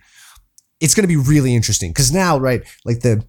[0.85, 3.25] it's going to be really interesting because now, right, like the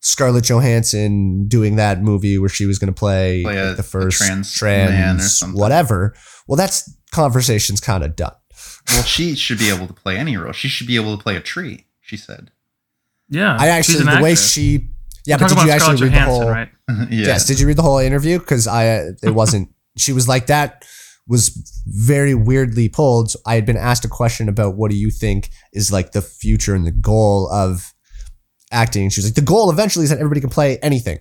[0.00, 3.82] Scarlett Johansson doing that movie where she was going to play, Play like, a- the
[3.82, 5.58] first trans, trans man or something.
[5.60, 6.14] whatever.
[6.46, 8.34] Well, that's conversation's kind of done.
[8.90, 10.52] Well, she should be able to play any role.
[10.52, 11.86] She should be able to play a tree.
[12.00, 12.52] She said.
[13.28, 14.88] Yeah, I she's actually an the way she,
[15.26, 16.48] yeah, We're but did you actually Scarlett read the whole?
[16.48, 16.68] right?
[17.10, 17.26] yeah.
[17.26, 17.46] Yes.
[17.46, 18.38] Did you read the whole interview?
[18.38, 19.70] Because I, uh, it wasn't.
[19.96, 20.84] she was like that
[21.26, 21.48] was
[21.86, 23.32] very weirdly pulled.
[23.46, 26.74] I had been asked a question about what do you think is like the future
[26.74, 27.94] and the goal of
[28.70, 29.08] acting.
[29.10, 31.18] She was like, the goal eventually is that everybody can play anything.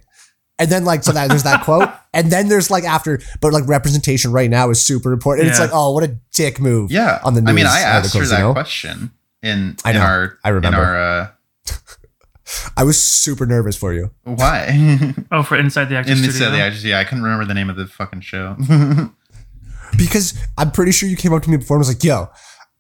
[0.60, 3.68] And then like so that there's that quote, and then there's like after, but like
[3.68, 5.44] representation right now is super important.
[5.48, 6.92] And it's like, oh, what a dick move.
[6.92, 7.20] Yeah.
[7.24, 8.54] On the I mean, news I asked her that you know?
[8.54, 9.12] question
[9.42, 10.02] in I in know.
[10.04, 10.78] our I remember.
[10.78, 11.28] in our uh,
[12.78, 16.56] I was super nervous for you why Oh, for Inside the Actors in the Studio.
[16.56, 18.56] yeah, just, yeah, I couldn't remember the name of the fucking show.
[19.98, 22.30] because I'm pretty sure you came up to me before and was like, yo,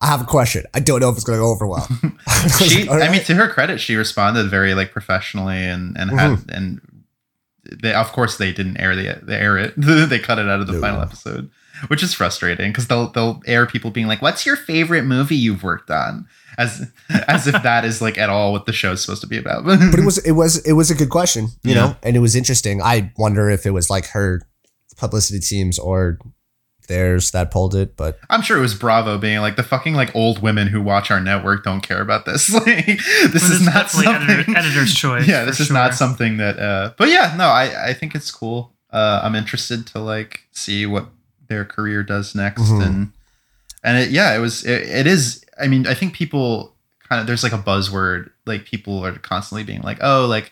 [0.02, 0.66] I have a question.
[0.74, 1.88] I don't know if it's going to go over well.
[2.28, 5.98] I she, like, "All I mean, to her credit, she responded very like professionally and
[5.98, 6.50] and had Mm-hmm.
[6.50, 6.82] and
[7.82, 10.68] they of course they didn't air the they air it they cut it out of
[10.68, 10.82] the No.
[10.82, 11.50] final episode,
[11.88, 15.64] which is frustrating because they'll they'll air people being like, "What's your favorite movie you've
[15.64, 16.92] worked on?" As
[17.28, 19.64] as if that is like at all what the show's supposed to be about.
[19.66, 21.76] but it was it was it was a good question, you Yeah.
[21.76, 22.82] know, and it was interesting.
[22.82, 24.42] I wonder if it was like her
[24.98, 26.20] publicity teams or
[26.88, 30.16] theirs that pulled it, but I'm sure it was Bravo being like the fucking like
[30.16, 32.52] old women who watch our network don't care about this.
[32.54, 34.30] like this Well, is not definitely something.
[34.30, 36.60] editor- editor's choice, yeah, this is not something that.
[36.60, 38.74] uh But yeah, no, I I think it's cool.
[38.92, 41.08] Uh I'm interested to like see what
[41.48, 42.86] their career does next, Mhm.
[42.86, 43.12] and
[43.84, 45.44] and it yeah, it was it, it is.
[45.60, 46.74] I mean, I think people
[47.10, 50.52] kind of there's like a buzzword like people are constantly being like, oh, like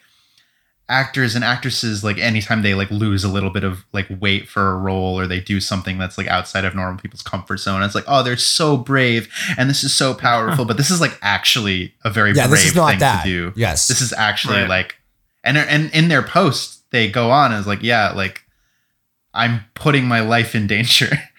[0.92, 4.72] actors and actresses like anytime they like lose a little bit of like weight for
[4.74, 7.96] a role or they do something that's like outside of normal people's comfort zone it's
[7.96, 9.28] like oh they're so brave
[9.58, 10.66] and this is so powerful.
[10.66, 13.24] But this is like actually a very yeah, brave this is not thing that.
[13.24, 13.54] to do.
[13.56, 14.70] Yes, this is actually Right.
[14.70, 14.96] like
[15.44, 18.44] and and in their post they go on as like yeah like
[19.34, 21.08] i'm putting my life in danger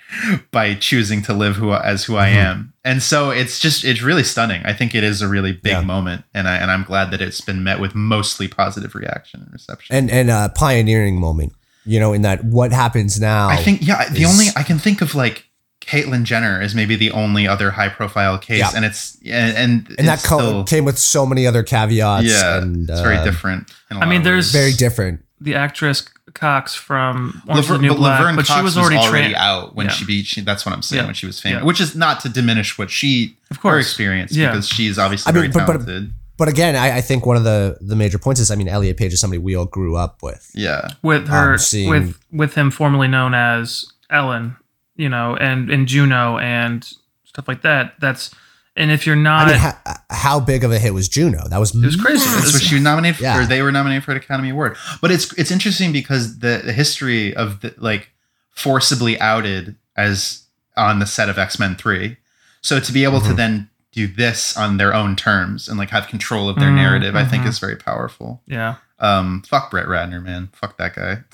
[0.50, 2.34] by choosing to live who as who i Mhm.
[2.36, 5.72] am and so it's just it's really stunning i think it is a really big
[5.72, 5.80] Yeah.
[5.80, 9.52] moment and i and i'm glad that it's been met with mostly positive reaction and
[9.52, 11.52] reception and and a pioneering moment,
[11.86, 13.48] you know, in that what happens now.
[13.48, 15.46] i think yeah the is- only i can think of like
[15.80, 18.70] Caitlyn Jenner is maybe the only other high profile case, Yeah.
[18.76, 22.24] and it's and and, and that co- still, came with so many other caveats.
[22.24, 23.68] yeah, and, it's very uh, different.
[23.90, 24.52] in a I lot mean, there's- ways.
[24.52, 25.22] Very different.
[25.40, 28.64] the actress Cox from Orange is Laverne, the New but Black, Laverne but Cox she
[28.64, 29.92] was already, already tra- out when Yeah.
[29.92, 30.26] she beat.
[30.26, 31.06] She, that's what I'm saying Yeah.
[31.06, 31.64] when she was famous, Yeah.
[31.66, 33.86] which is not to diminish what she Of her course.
[33.86, 34.50] experience Yeah.
[34.50, 36.12] because she's obviously I mean, very but- but- talented.
[36.38, 38.96] But again, I, I think one of the the major points is, I mean, Elliot
[38.96, 40.50] Page is somebody we all grew up with.
[40.54, 44.56] yeah, with her um, seeing- with with him formerly known as Ellen,
[44.96, 46.90] you know, and and Juno and
[47.24, 47.94] stuff like that.
[48.00, 48.30] That's
[48.76, 49.74] and if you're not, I mean, how,
[50.10, 51.46] how big of a hit was Juno?
[51.48, 52.24] That was it was crazy.
[52.24, 52.40] massive.
[52.42, 53.22] that's what she was nominated for.
[53.24, 53.42] Yeah.
[53.42, 54.76] Or they were nominated for an Academy Award.
[55.00, 58.10] But it's it's interesting because the, the history of the like
[58.50, 60.44] forcibly outed as
[60.76, 62.16] on the set of X Men Three.
[62.62, 63.36] So to be able to Mhm.
[63.36, 67.14] then do this on their own terms and like have control of their Mm, narrative,
[67.14, 67.48] I think mhm.
[67.48, 68.40] is very powerful.
[68.46, 70.48] yeah, Um, fuck Brett Ratner, man.
[70.54, 71.24] Fuck that guy.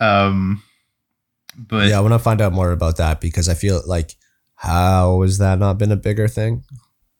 [0.00, 0.62] um,
[1.56, 4.16] but yeah, I want to find out more about that because I feel like
[4.64, 6.64] how has that not been a bigger thing?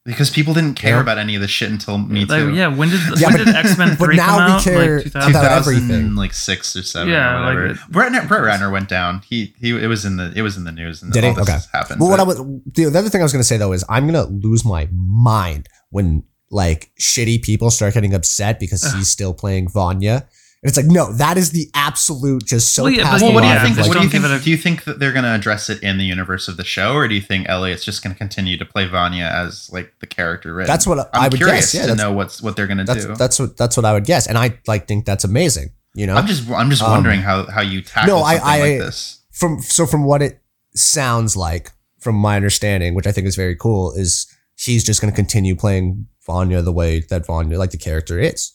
[0.06, 1.00] because people didn't care Yeah.
[1.00, 2.54] about any of this shit until Me like, Too.
[2.54, 2.66] yeah.
[2.68, 4.62] When did Yeah, when but- did X Men three now come we out?
[4.62, 5.30] care like 2000?
[5.30, 6.14] about everything.
[6.14, 7.08] like six or seven.
[7.08, 7.66] Yeah, or like whatever.
[7.68, 9.22] it- Brett, Brett Ratner went down.
[9.26, 9.70] He he.
[9.70, 11.36] It was in the it was in the news and Did all it?
[11.36, 11.58] this Okay.
[11.72, 12.00] happened.
[12.02, 12.36] Well, what I was
[12.74, 14.88] the other thing I was going to say though is I'm going to lose my
[14.92, 18.96] mind when like shitty people start getting upset because Ugh.
[18.98, 20.28] he's still playing Vanya.
[20.64, 23.28] And it's like, no, that is the absolute just so Well, yeah, but past he-
[23.28, 23.76] the well, what do you think?
[23.76, 24.24] just What do you think?
[24.24, 26.64] a- do you think that they're going to address it in the universe of the
[26.64, 29.92] show, or do you think Elliot's just going to continue to play Vanya as like
[30.00, 30.54] the character?
[30.54, 30.66] Written?
[30.72, 31.82] That's what I'm I would curious guess.
[31.82, 33.14] Yeah, to know what's what they're going to do.
[33.14, 35.72] that's what that's what I would guess, and I like think that's amazing.
[35.94, 38.50] You know, I'm just I'm just Um, wondering how how you tackle no, I- something
[38.50, 39.18] I- like this.
[39.32, 40.40] from so from what it
[40.74, 45.12] sounds like, from my understanding, which I think is very cool, is he's just going
[45.12, 48.52] to continue playing Vanya the way that Vanya, like the character, is.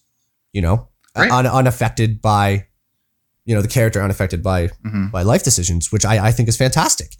[0.53, 1.31] You know, Right.
[1.31, 2.67] Un- unaffected by,
[3.45, 6.57] you know, the character unaffected by hmm by life decisions, which I I think is
[6.57, 7.15] fantastic.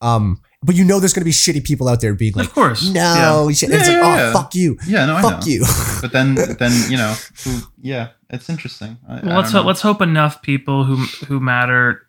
[0.00, 2.52] Um, but you know, there's going to be shitty people out there being like, of
[2.54, 2.88] course.
[2.90, 3.70] no, you should.
[3.70, 4.32] and it's Yeah, like, yeah, oh, yeah.
[4.32, 5.46] fuck you, Yeah, no, I fuck know.
[5.46, 5.64] you.
[6.02, 8.98] But then then you know, who, yeah, it's interesting.
[9.08, 12.06] I, Well, I let's don't hope, let's hope enough people who who matter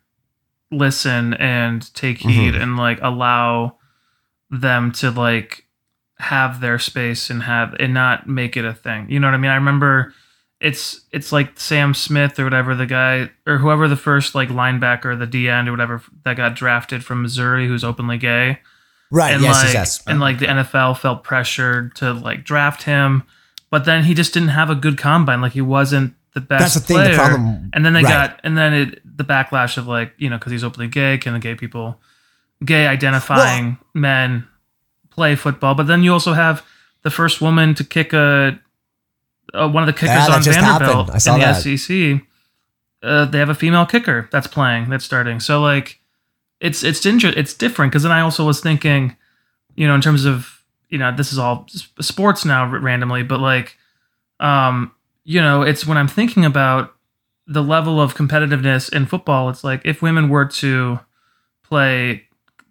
[0.70, 2.62] listen and take heed Mhm.
[2.62, 3.78] and like allow
[4.50, 5.66] them to like
[6.18, 9.06] have their space and have and not make it a thing.
[9.10, 9.50] You know what I mean?
[9.50, 10.12] I remember
[10.60, 15.18] it's it's like Sam Smith or whatever the guy or whoever the first like linebacker,
[15.18, 18.58] the D end or whatever that got drafted from Missouri who's openly gay.
[19.10, 19.34] Right.
[19.34, 20.02] and yes, like yes, yes.
[20.06, 23.22] and like the NFL felt pressured to like draft him,
[23.70, 25.40] but then he just didn't have a good combine.
[25.40, 26.60] Like he wasn't the best.
[26.60, 26.96] That's the thing.
[26.96, 27.10] Player.
[27.10, 27.70] The problem.
[27.72, 28.30] And then they Right.
[28.30, 31.34] got and then it the backlash of like you know because he's openly gay, can
[31.34, 32.00] the gay people,
[32.64, 34.46] gay identifying men,
[35.10, 35.74] play football?
[35.74, 36.64] But then you also have
[37.02, 38.58] the first woman to kick a,
[39.56, 41.10] uh one of the kickers Yeah, on Vanderbilt.
[41.10, 41.78] I saw in the that.
[41.78, 42.26] SEC.
[43.02, 45.38] Uh, they have a female kicker that's playing, that's starting.
[45.38, 46.00] So like,
[46.60, 49.16] it's it's inter- it's different because then I also was thinking,
[49.76, 51.66] you know, in terms of you know this is all
[52.00, 53.76] sports now randomly, but like,
[54.40, 54.92] um,
[55.24, 56.94] you know, it's when I'm thinking about
[57.46, 59.50] the level of competitiveness in football.
[59.50, 60.98] It's like if women were to
[61.62, 62.24] play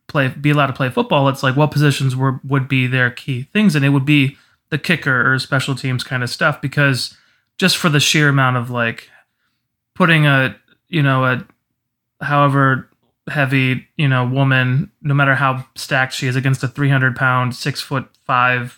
[0.07, 3.43] play be allowed to play football, it's like what positions were would be their key
[3.43, 4.37] things, and it would be
[4.75, 7.15] the kicker or special teams kind of stuff because
[7.57, 9.09] just for the sheer amount of like
[9.93, 10.53] putting a
[10.89, 11.45] you know a
[12.21, 12.89] however
[13.29, 17.79] heavy you know woman no matter how stacked she is against a 300 pound six
[17.79, 18.77] foot five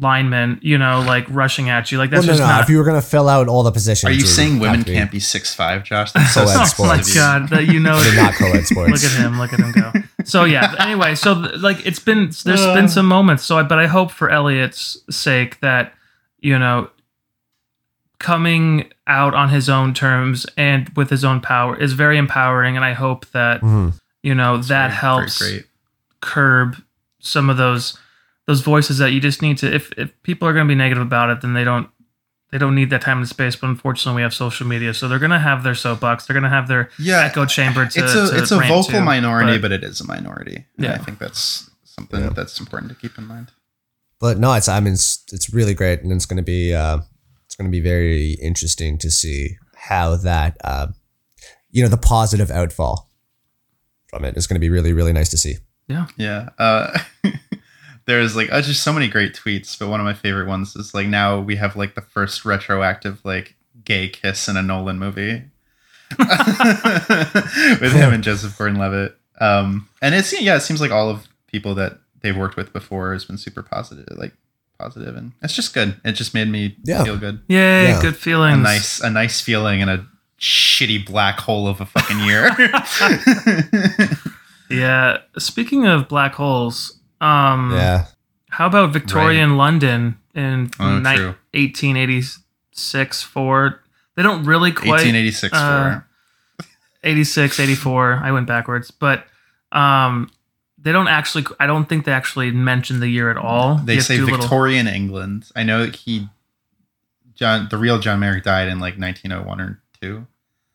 [0.00, 2.46] lineman you know like rushing at you like Well, that's no, just no.
[2.46, 5.10] not If you were gonna fill out all the positions, Are you saying women can't
[5.10, 6.12] be six five, Josh?
[6.12, 7.14] That's so oh sports.
[7.14, 8.90] my god that you know They're not co-ed sports.
[9.02, 9.38] Look at him!
[9.38, 9.92] Look at him go.
[10.24, 10.74] So yeah.
[10.78, 13.44] Anyway, so like it's been there's been some moments.
[13.44, 15.92] So I but I hope for Elliot's sake that
[16.40, 16.90] you know
[18.18, 22.84] coming out on his own terms and with his own power is very empowering, and
[22.84, 23.94] I hope that Mhm.
[24.22, 25.66] you know that Very, very helps great.
[26.20, 26.76] curb
[27.20, 27.96] some of those
[28.46, 29.72] those voices that you just need to.
[29.72, 31.88] If if people are going to be negative about it, then they don't.
[32.52, 35.20] They don't need that time and space, but unfortunately, we have social media, so they're
[35.20, 36.26] gonna have their soapbox.
[36.26, 38.00] They're gonna have their Yeah, echo chamber to.
[38.04, 40.66] it's a to it's a vocal to, minority, but- but, it is a minority.
[40.76, 40.94] And Yeah.
[40.94, 42.30] I think that's something Yeah.
[42.30, 43.52] that's important to keep in mind.
[44.18, 46.98] But no, it's I mean it's, it's really great, and it's gonna be uh,
[47.46, 50.88] it's gonna be very interesting to see how that uh,
[51.70, 53.10] you know the positive outfall
[54.08, 55.56] from it is gonna be really really nice to see.
[55.86, 56.48] Yeah, yeah.
[56.58, 56.98] Uh,
[58.06, 60.94] there's like uh, just so many great tweets, but one of my favorite ones is
[60.94, 65.42] like now we have like the first retroactive like gay kiss in a Nolan movie
[66.18, 69.16] with him and Joseph Gordon-Levitt.
[69.40, 73.12] Um, and it's yeah, it seems like all of people that they've worked with before
[73.12, 74.32] has been super positive, like
[74.78, 75.96] positive, and it's just good.
[76.04, 77.04] It just made me Yeah.
[77.04, 77.40] feel good.
[77.48, 78.00] Yay, Yeah.
[78.02, 78.62] good A feelings.
[78.62, 80.06] nice, a nice feeling in a
[80.38, 82.50] shitty black hole of a fucking year.
[84.70, 85.18] Yeah.
[85.36, 88.06] Speaking of black holes, um, Yeah,
[88.48, 93.80] how about Victorian London in Oh, ni- 1886 4?
[94.16, 96.00] They don't really quite 1886 uh,
[96.58, 96.66] for
[97.02, 98.20] 86, 84.
[98.22, 99.24] I went backwards, but
[99.72, 100.30] um,
[100.78, 101.46] they don't actually.
[101.58, 103.76] I don't think they actually mention the year at all.
[103.76, 105.46] They You say to do a little- Victorian England.
[105.56, 106.28] I know that he,
[107.34, 110.26] John, the real John Merrick died in like 1901 or two.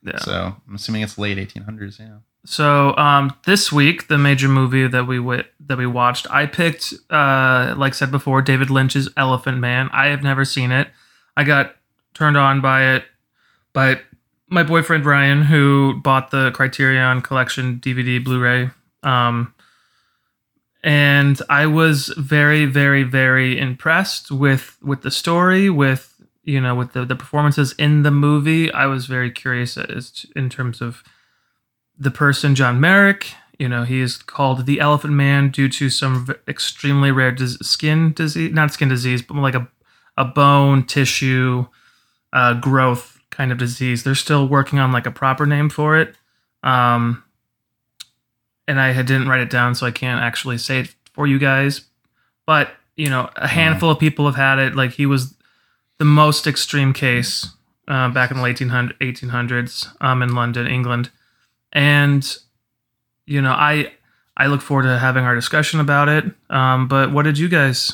[0.04, 0.18] Yeah.
[0.20, 2.00] So I'm assuming it's late 1800s.
[2.00, 2.18] Yeah.
[2.46, 6.94] So um, this week, the major movie that we w- that we watched, I picked,
[7.10, 9.90] uh, like said before, David Lynch's Elephant Man.
[9.92, 10.88] I have never seen it.
[11.36, 11.76] I got
[12.14, 13.06] turned on by it
[13.74, 14.00] by
[14.48, 18.70] my boyfriend Ryan, who bought the Criterion Collection DVD Blu-ray.
[19.02, 19.54] Um,
[20.84, 26.94] and I was very, very, very impressed with with the story, with you know, with
[26.94, 28.72] the the performances in the movie.
[28.72, 31.04] I was very curious as to, in terms of
[31.98, 33.28] the person John Merrick.
[33.58, 38.12] You know, he is called the Elephant Man due to some extremely rare dis- skin
[38.12, 39.68] disease, not skin disease, but like a
[40.18, 41.66] a bone tissue
[42.34, 44.04] uh, growth kind of disease.
[44.04, 46.16] They're still working on like a proper name for it.
[46.64, 47.24] Um,
[48.68, 51.82] and I didn't write it down, so I can't actually say it for you guys.
[52.46, 54.76] But you know, a handful of people have had it.
[54.76, 55.36] Like he was
[55.98, 57.48] the most extreme case
[57.88, 61.12] uh, back in the late 1800, 1800s um, in London, England,
[61.76, 62.38] and
[63.28, 63.92] you know, I
[64.36, 66.26] I look forward to having our discussion about it.
[66.50, 67.94] Um, but what did you guys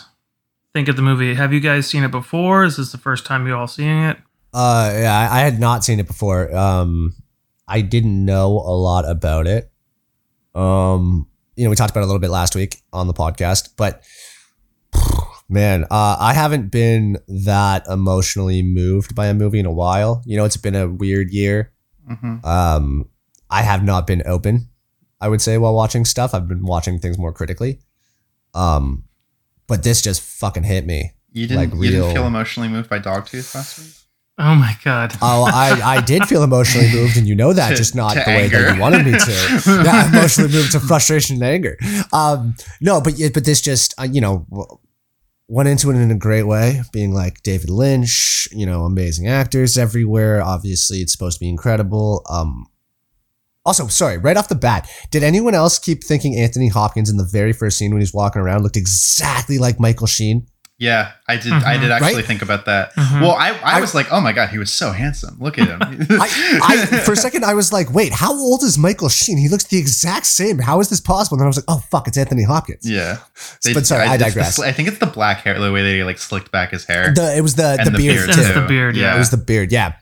[0.73, 1.33] think of the movie?
[1.33, 2.63] Have you guys seen it before?
[2.63, 4.17] Is this the first time you all seeing it?
[4.53, 6.53] uh, yeah, I, I had not seen it before.
[6.55, 7.15] Um,
[7.67, 9.71] I didn't know a lot about it.
[10.53, 13.69] Um, you know, we talked about it a little bit last week on the podcast,
[13.77, 14.03] but
[15.49, 20.21] man, uh, I haven't been that emotionally moved by a movie in a while.
[20.25, 21.71] You know, it's been a weird year.
[22.05, 23.07] hmm Um,
[23.51, 24.69] I have not been open,
[25.19, 26.33] I would say, while watching stuff.
[26.33, 27.79] I've been watching things more critically.
[28.53, 29.03] Um,
[29.67, 31.11] but this just fucking hit me.
[31.31, 31.71] You didn't.
[31.71, 33.87] Like you didn't feel emotionally moved by Dogtooth last week.
[34.37, 35.13] Oh my god!
[35.21, 38.23] Oh, I, I did feel emotionally moved, and you know that, To- just not to
[38.25, 39.61] the way that you wanted me to.
[39.85, 41.77] yeah, emotionally moved to frustration and anger.
[42.11, 44.47] Um, no, but but this just uh, you know
[45.47, 49.77] went into it in a great way, being like David Lynch, you know, amazing actors
[49.77, 50.41] everywhere.
[50.41, 52.25] Obviously, it's supposed to be incredible.
[52.29, 52.67] Um,
[53.65, 57.25] Also, sorry, right off the bat, did anyone else keep thinking Anthony Hopkins in the
[57.25, 60.47] very first scene when he's walking around looked exactly like Michael Sheen?
[60.79, 61.53] Yeah, I did.
[61.53, 62.25] I did actually Right?
[62.25, 62.95] think about that.
[62.95, 63.21] Mhm.
[63.21, 65.37] Well, I, I, I- was like, oh my god, he was so handsome.
[65.39, 65.77] Look at him.
[66.09, 69.37] I, I for a second I was like, wait, how old is Michael Sheen?
[69.37, 70.57] He looks the exact same.
[70.57, 71.35] How is this possible?
[71.35, 72.89] And then I was like, oh fuck, it's Anthony Hopkins.
[72.89, 73.17] yeah.
[73.75, 74.55] But sorry, I it's the digress.
[74.55, 77.13] sl- I think it's the black hair, the way they like slicked back his hair.
[77.13, 78.53] The, it was the the, the beard beard, It's too.
[78.59, 79.13] the beard, yeah.
[79.13, 79.93] It was the beard, yeah.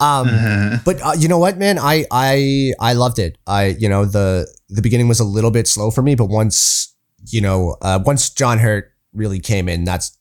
[0.00, 3.38] Um, but uh, you know what, man, I I I loved it.
[3.46, 6.94] I you know the the beginning was a little bit slow for me, but once
[7.30, 10.16] you know uh, once John Hurt really came in, that's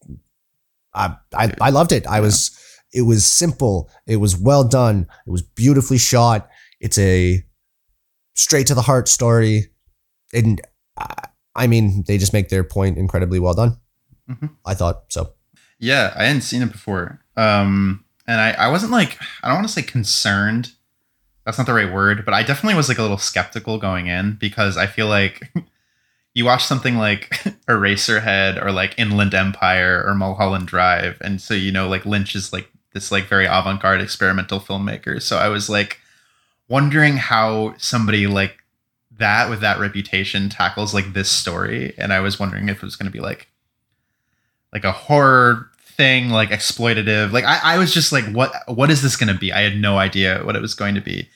[0.94, 2.08] I I, I loved it.
[2.08, 2.52] I was
[2.94, 3.90] it was simple.
[4.08, 5.08] It was well done.
[5.28, 6.50] It was beautifully shot.
[6.80, 7.44] It's a
[8.36, 9.72] straight to the heart story,
[10.34, 10.62] and
[10.98, 13.78] I, I mean they just make their point incredibly well done.
[14.30, 14.52] Mhm.
[14.66, 15.34] I thought so.
[15.78, 17.20] Yeah, I hadn't seen it before.
[17.36, 20.72] Um, and I, I wasn't like, I don't want to say concerned.
[21.46, 24.34] That's not the right word, but I definitely was like a little skeptical going in
[24.34, 25.42] because I feel like
[26.34, 27.30] you watch something like
[27.68, 32.52] Eraserhead or like Inland Empire or Mulholland Drive, and so you know like Lynch is
[32.52, 35.22] like this like very avant-garde experimental filmmaker.
[35.22, 36.00] So I was like
[36.68, 38.58] wondering how somebody like
[39.18, 42.96] that with that reputation tackles like this story, and I was wondering if it was
[42.96, 43.48] going to be like
[44.74, 47.32] like a horror thing, like exploitative.
[47.32, 49.52] Like I, I was just like, what what is this gonna be?
[49.54, 51.30] I had no idea what it was going to be.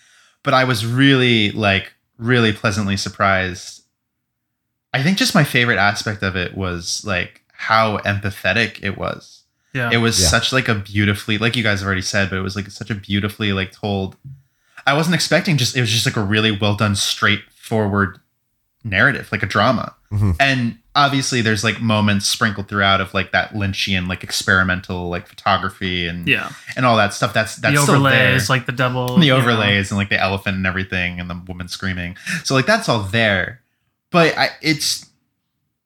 [0.43, 3.83] But I was really like really pleasantly surprised.
[4.93, 9.43] I think just my favorite aspect of it was like how empathetic it was.
[9.73, 9.89] Yeah.
[9.91, 10.27] It was Yeah.
[10.29, 12.89] such like a beautifully like you guys have already said, but it was like such
[12.89, 14.15] a beautifully like told
[14.87, 18.19] I wasn't expecting just it was just like a really well done straightforward
[18.83, 19.93] narrative, like a drama.
[20.11, 20.35] Mhm.
[20.39, 26.07] And obviously there's like moments sprinkled throughout of like that Lynchian like experimental like photography
[26.07, 26.51] and yeah.
[26.75, 27.33] and all that stuff.
[27.33, 28.37] That's that's the still there.
[28.49, 29.17] like the double.
[29.17, 29.37] the you know.
[29.37, 32.17] overlays and like the elephant and everything and the woman screaming.
[32.43, 33.61] So like that's all there.
[34.11, 35.09] But I it's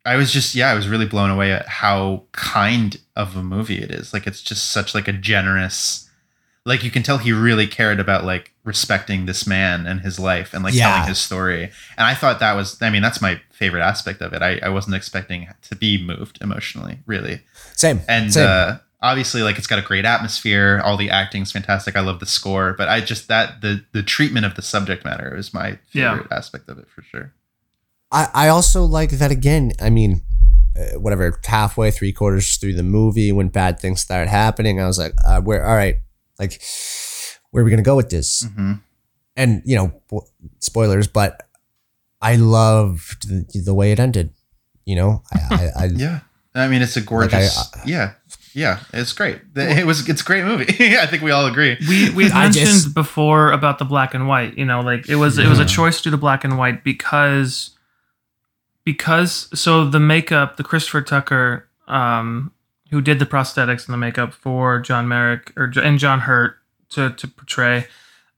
[0.03, 3.81] I was just yeah, I was really blown away at how kind of a movie
[3.81, 4.13] it is.
[4.13, 6.09] Like it's just such like a generous
[6.65, 10.53] like you can tell he really cared about like respecting this man and his life
[10.53, 10.89] and like Yeah.
[10.93, 11.63] telling his story.
[11.97, 14.41] And I thought that was I mean that's my favorite aspect of it.
[14.41, 17.41] I, I wasn't expecting to be moved emotionally, really
[17.75, 18.01] Same.
[18.07, 18.47] and Same.
[18.47, 22.25] uh, obviously like it's got a great atmosphere all the acting's fantastic i love the
[22.25, 26.13] score but i just that the the treatment of the subject matter is my Yeah.
[26.15, 27.33] favorite aspect of it for sure
[28.13, 29.71] I, I also like that again.
[29.81, 30.21] I mean,
[30.79, 34.99] uh, whatever, halfway, three quarters through the movie, when bad things started happening, I was
[34.99, 35.65] like, uh, "Where?
[35.65, 35.95] All right,
[36.39, 36.61] like,
[37.51, 38.73] where are we gonna go with this?" hmm
[39.35, 40.23] And you know,
[40.59, 41.47] spoilers, but
[42.21, 44.33] I loved the, the way it ended.
[44.85, 46.19] You know, I, I, I yeah
[46.55, 48.13] i mean it's a gorgeous uh, yeah
[48.53, 50.67] yeah it's great it was it's a great movie
[50.99, 54.27] i think we all agree We we I mentioned just- before about the black and
[54.27, 54.55] white.
[54.55, 55.67] You know, like it was it was a Yeah.
[55.79, 57.71] choice to do the black and white because
[58.85, 62.51] because so the makeup, the Christopher Tucker, um,
[62.93, 66.55] who did the prosthetics and the makeup for John Merrick or and John Hurt
[66.91, 67.87] to to portray,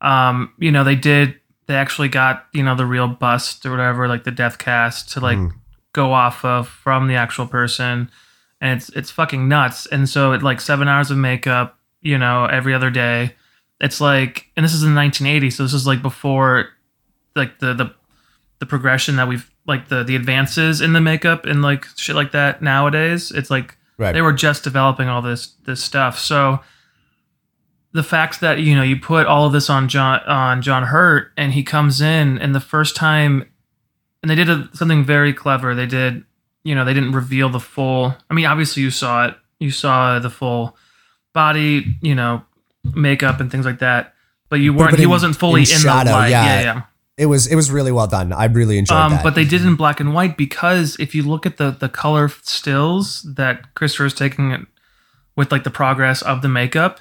[0.01, 1.35] um, you know, they did
[1.67, 5.19] they actually got you know the real bust or whatever, like the death cast to
[5.19, 5.51] like Mm.
[5.93, 8.09] go off of from the actual person.
[8.61, 9.85] And it's it's fucking nuts.
[9.87, 13.35] And so it like seven hours of makeup you know every other day.
[13.81, 16.69] It's like and this is in 1980 so this is like before
[17.35, 17.93] like the the
[18.59, 22.31] the progression that we've like the the advances in the makeup and like shit like
[22.31, 23.31] that nowadays.
[23.31, 24.11] It's like right.
[24.13, 26.19] they were just developing all this this stuff.
[26.19, 26.59] So
[27.93, 31.31] the fact that you know you put all of this on John on John Hurt
[31.37, 33.49] and he comes in and the first time
[34.21, 35.75] and they did a, something very clever.
[35.75, 36.23] They did
[36.63, 38.15] you know they didn't reveal the full.
[38.29, 39.35] I mean, obviously you saw it.
[39.59, 40.75] You saw the full
[41.33, 42.43] body, you know,
[42.83, 44.13] makeup and things like that.
[44.49, 44.91] But you weren't.
[44.91, 46.29] but he in- wasn't fully in in, shadow, the light.
[46.29, 46.45] yeah.
[46.45, 46.81] yeah, yeah.
[47.17, 48.33] It was it was really well done.
[48.33, 49.23] I really enjoyed Um, that.
[49.23, 51.89] but they did it in black and white because if you look at the the
[51.89, 54.61] color stills that Christopher is taking it
[55.35, 56.99] with like the progress of the makeup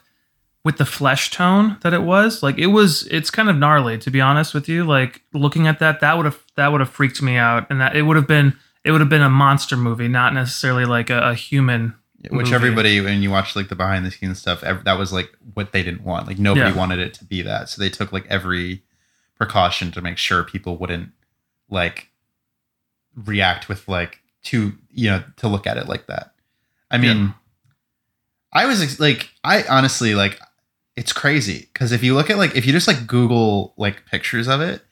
[0.65, 4.11] with the flesh tone that it was like it was it's kind of gnarly to
[4.11, 7.21] be honest with you like looking at that that would have that would have freaked
[7.21, 10.09] me out and that it would have been it would have been a monster movie
[10.09, 11.95] not necessarily like a, a human
[12.31, 12.55] which movie.
[12.55, 15.73] everybody when you watch like the behind the scenes stuff ev- that was like what
[15.73, 16.75] they didn't want like nobody Yeah.
[16.77, 18.83] wanted it to be that so they took like every
[19.37, 21.11] precaution to make sure people wouldn't
[21.69, 22.09] like
[23.17, 26.33] react with like to you know to look at it like that.
[26.91, 27.31] I mean Yeah.
[28.53, 30.39] i was ex- like i honestly like
[30.97, 34.47] it's crazy because if you look at like if you just like google like pictures
[34.47, 34.83] of it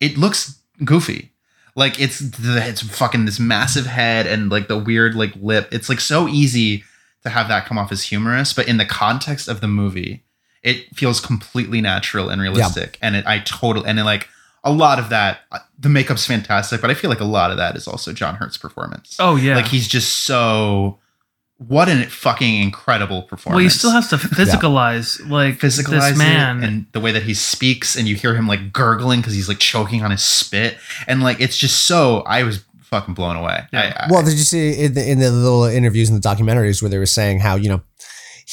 [0.00, 1.32] it looks goofy.
[1.76, 5.68] Like it's the it's fucking this massive head and like the weird like lip.
[5.70, 6.82] It's like so easy
[7.22, 10.24] to have that come off as humorous but in the context of the movie
[10.62, 14.28] it feels completely natural and realistic and it i totally and it like
[14.64, 17.56] a lot of that uh, the makeup's fantastic, but I feel like a lot of
[17.56, 19.16] that is also John Hurt's performance.
[19.18, 19.56] Oh yeah.
[19.56, 20.98] Like he's just so
[21.56, 23.56] what an fucking incredible performance.
[23.56, 26.62] well, he still has to physicalize like physicalize this man.
[26.62, 29.58] and the way that he speaks and you hear him like gurgling because he's like
[29.58, 33.62] choking on his spit and like it's just so I was fucking blown away.
[33.72, 33.94] Yeah.
[33.96, 36.82] I, I, Well, did you see in the, in the little interviews in the documentaries
[36.82, 37.82] where they were saying how you know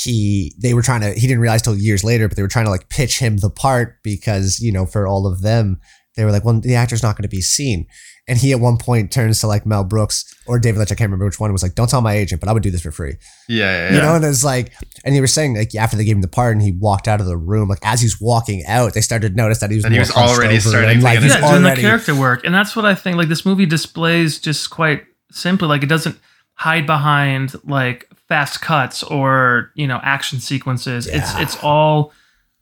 [0.03, 2.65] he they were trying to he didn't realize till years later, but they were trying
[2.65, 5.79] to like pitch him the part because you know for all of them
[6.15, 7.85] they were like, well, the actor's not going to be seen.
[8.27, 11.07] And he at one point turns to like Mel Brooks or David Lynch, I can't
[11.07, 12.91] remember which one, was like, "Don't tell my agent, but I would do this for
[12.91, 13.15] free."
[13.47, 14.01] yeah, yeah, You yeah.
[14.01, 14.73] know, and it's like,
[15.05, 17.21] and he was saying like after they gave him the part and he walked out
[17.21, 19.83] of the room, like as he's walking out, they started to notice that he was
[19.83, 22.43] That he was already over starting and, like get he's yeah, doing the character work,
[22.43, 23.15] and that's what I think.
[23.15, 26.19] Like this movie displays just quite simply, like it doesn't
[26.55, 31.07] hide behind like fast cuts or you know action sequences.
[31.07, 31.41] It's Yeah.
[31.41, 32.11] it's all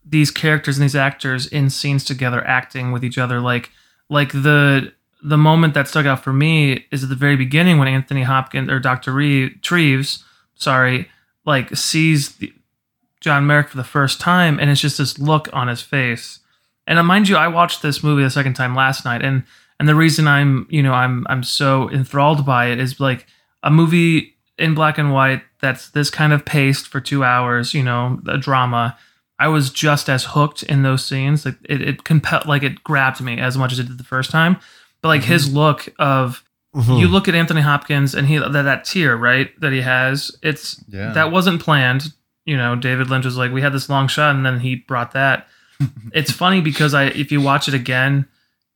[0.08, 3.40] these characters and these actors in scenes together, acting with each other.
[3.40, 3.72] Like
[4.10, 4.94] like the
[5.24, 8.70] the moment that stuck out for me is at the very beginning when Anthony Hopkins
[8.70, 9.12] or Dr.
[9.12, 11.10] Reeve, Treves, sorry,
[11.46, 12.54] like sees the,
[13.22, 16.42] John Merrick for the first time, and it's just this look on his face.
[16.86, 19.42] And uh, mind you, I watched this movie the second time last night, and
[19.80, 23.26] and the reason I'm you know I'm I'm so enthralled by it is like
[23.64, 27.84] a movie in black and white that's this kind of paced for two hours, you
[27.84, 28.98] know, a drama.
[29.38, 31.46] I was just as hooked in those scenes.
[31.46, 34.32] Like it, it compelled, like it grabbed me as much as it did the first
[34.32, 34.58] time.
[35.02, 36.42] But like his look of
[36.76, 37.00] Mhm.
[37.00, 40.32] you look at Anthony Hopkins and he that, that tear right that he has.
[40.44, 41.12] It's Yeah.
[41.14, 42.12] that wasn't planned.
[42.46, 45.14] You know, David Lynch was like, we had this long shot, and then he brought
[45.14, 45.48] that.
[46.14, 48.26] it's funny because I, if you watch it again,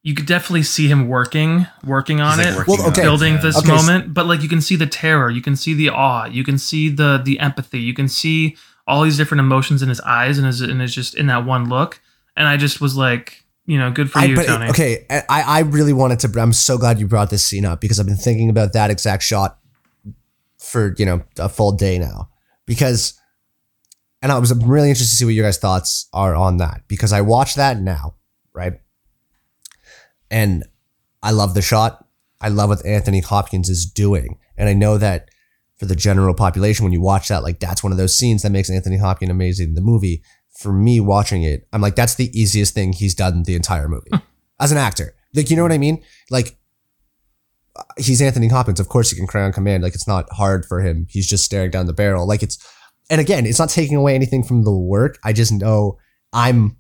[0.02, 3.02] you could definitely see him working, working on like, it, working Well, okay.
[3.02, 3.41] building yeah.
[3.41, 4.14] this Okay, moment.
[4.14, 6.89] But like, you can see the terror, you can see the awe, you can see
[6.89, 8.56] the the empathy, you can see
[8.88, 11.68] all these different emotions in his eyes, and his and it's just in that one
[11.70, 12.02] look.
[12.38, 14.70] And I just was like, you know, good for I, you, but Tony.
[14.70, 16.39] okay, I, I really wanted to.
[16.39, 19.24] I'm so glad you brought this scene up because I've been thinking about that exact
[19.24, 19.60] shot
[20.58, 22.30] for you know a full day now.
[22.66, 23.20] Because,
[24.22, 27.12] and I was really interested to see what your guys' thoughts are on that because
[27.12, 28.16] I watched that now,
[28.54, 28.80] right?
[30.32, 30.66] And
[31.22, 32.06] I love the shot.
[32.42, 35.30] I love what Anthony Hopkins is doing, and I know that
[35.78, 38.52] for the general population, when you watch that, like that's one of those scenes that
[38.52, 40.22] makes Anthony Hopkins amazing in the movie
[40.60, 44.12] for me watching it, I'm like, that's the easiest thing he's done the entire movie
[44.60, 45.16] as an actor.
[45.34, 46.04] Like, you know what I mean?
[46.30, 46.58] Like,
[47.76, 48.80] uh, he's Anthony Hopkins.
[48.80, 49.84] Of course, he can cry on command.
[49.84, 51.08] Like, it's not hard for him.
[51.10, 52.28] He's just staring down the barrel.
[52.28, 52.58] Like, it's,
[53.10, 55.18] and again, it's not taking away anything from the work.
[55.24, 55.98] I just know
[56.34, 56.76] I'm,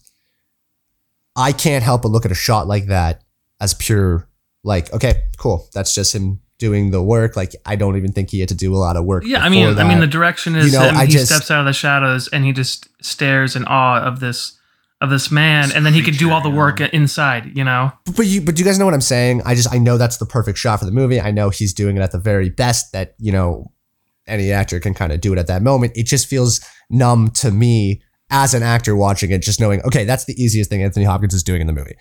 [1.35, 3.23] I can't help but look at a shot like that
[3.59, 4.27] as pure,
[4.63, 5.67] like, okay, cool.
[5.73, 7.35] That's just him doing the work.
[7.35, 9.23] Like, I don't even think he had to do a lot of work.
[9.25, 10.97] Yeah, I mean, before I mean, the direction is You know, him.
[10.97, 14.19] I he just- steps out of the shadows and he just stares in awe of
[14.19, 14.55] this
[15.01, 17.55] of this man, and then he could do all the work inside.
[17.55, 19.41] You know, but you but you guys know what I'm saying.
[19.45, 21.21] I just I know that's the perfect shot for the movie.
[21.21, 23.71] I know he's doing it at the very best that you know
[24.27, 25.93] any actor can kind of do it at that moment.
[25.95, 30.25] It just feels numb to me as an actor watching it, just knowing okay, that's
[30.25, 31.95] the easiest thing Anthony Hopkins is doing in the movie.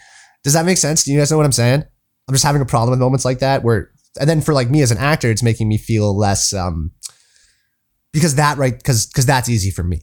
[0.45, 1.05] Does that make sense?
[1.05, 1.85] Do you guys know what I'm saying?
[2.29, 4.83] I'm just having a problem with moments like that where, and then for like me
[4.83, 6.93] as an actor, it's making me feel less um
[8.13, 10.03] because that right because because that's easy for me.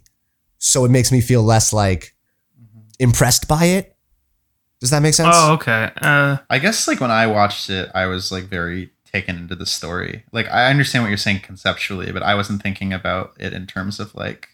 [0.58, 2.16] So it makes me feel less like
[3.00, 3.96] impressed by it.
[4.80, 5.30] Does that make sense?
[5.34, 5.92] oh, okay.
[6.02, 9.66] Uh, I guess like when I watched it, I was like very taken into the
[9.66, 10.24] story.
[10.32, 14.00] Like I understand what you're saying conceptually, but I wasn't thinking about it in terms
[14.00, 14.50] of like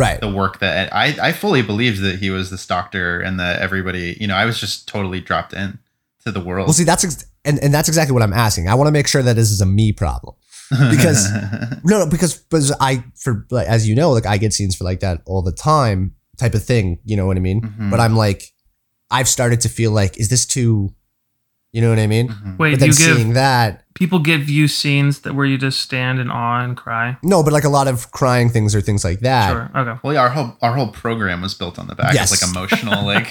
[0.00, 0.20] right.
[0.20, 4.16] the work that I I fully believed that he was this doctor and that everybody,
[4.20, 5.78] you know, I was just totally dropped in
[6.24, 6.66] to the world.
[6.66, 8.68] Well, see, that's ex- and and that's exactly what I'm asking.
[8.68, 10.34] I want to make sure that this is a me problem.
[10.90, 11.28] because-
[11.84, 14.84] No, no, because because I for like, as you know, like I get scenes for
[14.84, 16.98] like that all the time, type of thing.
[17.04, 17.62] You know what I mean?
[17.62, 17.90] Mhm.
[17.90, 18.52] But I'm like,
[19.10, 20.94] I've started to feel like, is this too?
[21.72, 22.28] You know what I mean?
[22.28, 22.58] Mhm.
[22.58, 25.78] wait, but then you give seeing that, people give you scenes that where you just
[25.80, 27.16] stand in awe and cry.
[27.22, 29.50] no, but like a lot of crying things or things like that.
[29.52, 29.70] Sure.
[29.76, 30.00] Okay.
[30.02, 32.32] Well, yeah, our whole our whole program was built on the back Yes.
[32.32, 33.30] of like emotional like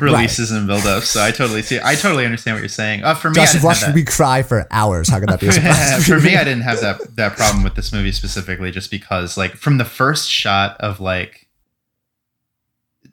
[0.00, 1.02] releases and buildups.
[1.02, 1.78] So I totally see.
[1.82, 3.04] I totally understand what you're saying.
[3.04, 5.08] Uh, for me, I Josh, you've didn't watched have me cry for hours.
[5.10, 6.06] How could that be a surprise?
[6.06, 9.56] for me, I didn't have that that problem with this movie specifically, just because like
[9.56, 11.43] from the first shot of like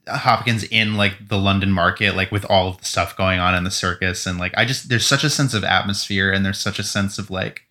[0.07, 3.63] Hopkins in like the London market, like with all of the stuff going on in
[3.63, 6.79] the circus, and like I just there's such a sense of atmosphere, and there's such
[6.79, 7.63] a sense of like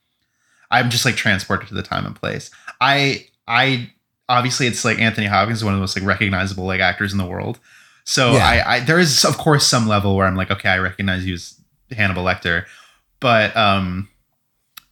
[0.70, 2.50] I'm just like transported to the time and place.
[2.80, 3.90] I I
[4.28, 7.18] obviously it's like Anthony Hopkins is one of the most like recognizable like actors in
[7.18, 7.58] the world.
[8.04, 8.46] So Yeah.
[8.46, 11.34] I, I there is of course some level where I'm like, okay, I recognize you
[11.34, 11.60] as
[11.90, 12.64] Hannibal Lecter.
[13.18, 14.08] But um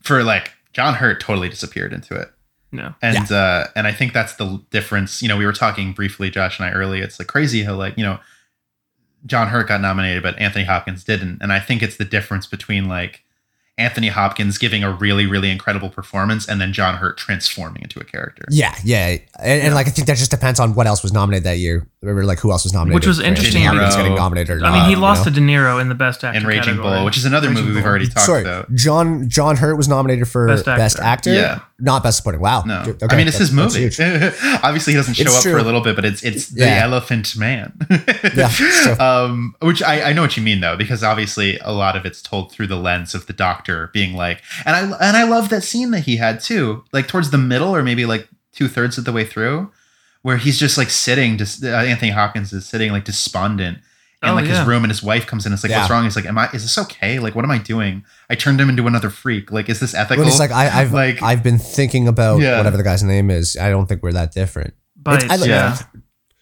[0.02, 2.30] for like John Hurt totally disappeared into it.
[2.70, 2.94] No.
[3.00, 5.22] And uh and I think that's the difference.
[5.22, 7.02] You know, we were talking briefly, Josh and I earlier.
[7.02, 8.18] It's like crazy how like, you know,
[9.26, 11.38] John Hurt got nominated, but Anthony Hopkins didn't.
[11.40, 13.24] And I think it's the difference between like
[13.78, 18.04] Anthony Hopkins giving a really, really incredible performance and then John Hurt transforming into a
[18.04, 18.44] character.
[18.50, 21.44] Yeah, yeah, and, and like I think that just depends on what else was nominated
[21.44, 21.86] that year.
[22.00, 22.94] Remember, like who else was nominated?
[22.94, 23.62] Which was interesting.
[23.64, 24.62] Anthony Hopkins De getting nominated.
[24.62, 25.32] Or I mean, not, he you lost know?
[25.32, 26.96] to De Niro in the best actor And Raging category.
[26.98, 28.72] Bull, which is another Raging movie we've already talked Sorry, about.
[28.76, 31.02] John John Hurt was nominated for Best best actor.
[31.08, 31.32] actor.
[31.34, 31.60] Yeah.
[31.80, 32.40] not best supporting.
[32.40, 32.62] Wow.
[32.62, 33.86] No, Okay, I mean it's his movie.
[34.62, 36.84] Obviously, he doesn't show It's up for a little bit, but it's it's the Yeah.
[36.84, 37.72] Elephant Man.
[38.36, 42.04] Yeah, um, which I, I know what you mean though, because obviously a lot of
[42.06, 45.48] it's told through the lens of the doctor being like, and I and I love
[45.48, 48.98] that scene that he had too, like towards the middle or maybe like two thirds
[48.98, 49.70] of the way through,
[50.28, 53.78] where he's just like sitting, just uh, Anthony Hopkins is sitting like despondent.
[54.22, 54.58] In Oh, like yeah.
[54.58, 55.52] his room, and his wife comes in.
[55.52, 56.02] It's like, what's wrong?
[56.02, 56.46] He's like, "Am I?
[56.52, 57.20] Is this okay?
[57.20, 58.04] Like, what am I doing?
[58.28, 59.52] I turned him into another freak.
[59.52, 62.56] Like, is this ethical?" But it's like I, I've Like- I've been thinking about Yeah.
[62.58, 63.56] whatever the guy's name is.
[63.56, 64.74] I don't think we're that different.
[64.96, 65.78] But It's- I- yeah.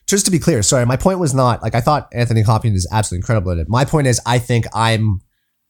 [0.06, 2.88] Just to be clear, sorry, my point was not like I thought Anthony Hopkins is
[2.90, 3.68] absolutely incredible at it.
[3.68, 5.20] My point is I think I'm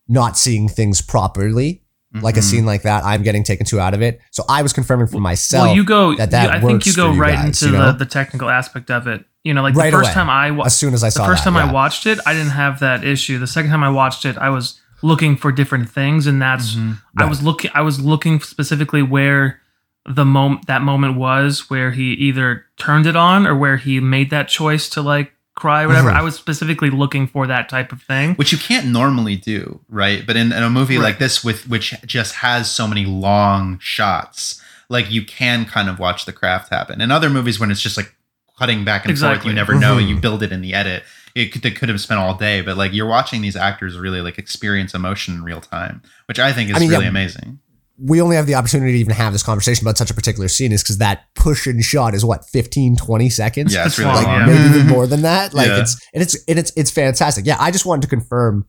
[0.06, 1.82] not seeing things properly.
[2.22, 2.42] Like a Mhm.
[2.44, 4.20] scene like that, I'm getting taken too out of it.
[4.32, 5.66] So I was confirming for myself.
[5.68, 6.14] well, you go.
[6.16, 7.92] that that you- I think you go you right guys, into you know?
[7.92, 9.24] the, the technical aspect of it.
[9.44, 10.14] You know, like Right the first away.
[10.14, 12.18] time I wa- as soon as I saw the first that, time I watched it,
[12.26, 13.38] I didn't have that issue.
[13.38, 16.98] The second time I watched it, I was looking for different things, and that's Mhm.
[17.16, 17.28] I Right.
[17.30, 17.70] was looking.
[17.74, 19.60] I was looking specifically where
[20.08, 24.30] the moment that moment was, where he either turned it on or where he made
[24.30, 26.10] that choice to like cry, or whatever.
[26.10, 26.24] I mm-hmm.
[26.26, 28.34] was specifically looking for that type of thing.
[28.34, 30.24] which you can't normally do, right?
[30.24, 31.04] But in, in a movie Right.
[31.04, 35.98] like this, with which just has so many long shots, like you can kind of
[35.98, 37.00] watch the craft happen.
[37.00, 38.14] In other movies, when it's just like
[38.58, 39.98] cutting back and forth, you never know.
[39.98, 40.20] You mm-hmm.
[40.20, 41.02] build it in the edit.
[41.34, 44.22] It could, they could have spent all day, but like you're watching these actors really
[44.22, 47.58] like experience emotion in real time, which I think is I mean, really yeah, amazing.
[47.98, 50.70] We only have the opportunity to even have this conversation about such a particular scene
[50.72, 54.12] is because that push and shot is what 15 20 seconds Yeah, it's It's really
[54.14, 54.38] long, long.
[54.40, 55.80] like maybe even more than that like Yeah.
[55.80, 58.66] it's and it's and it's it's fantastic yeah i just wanted to confirm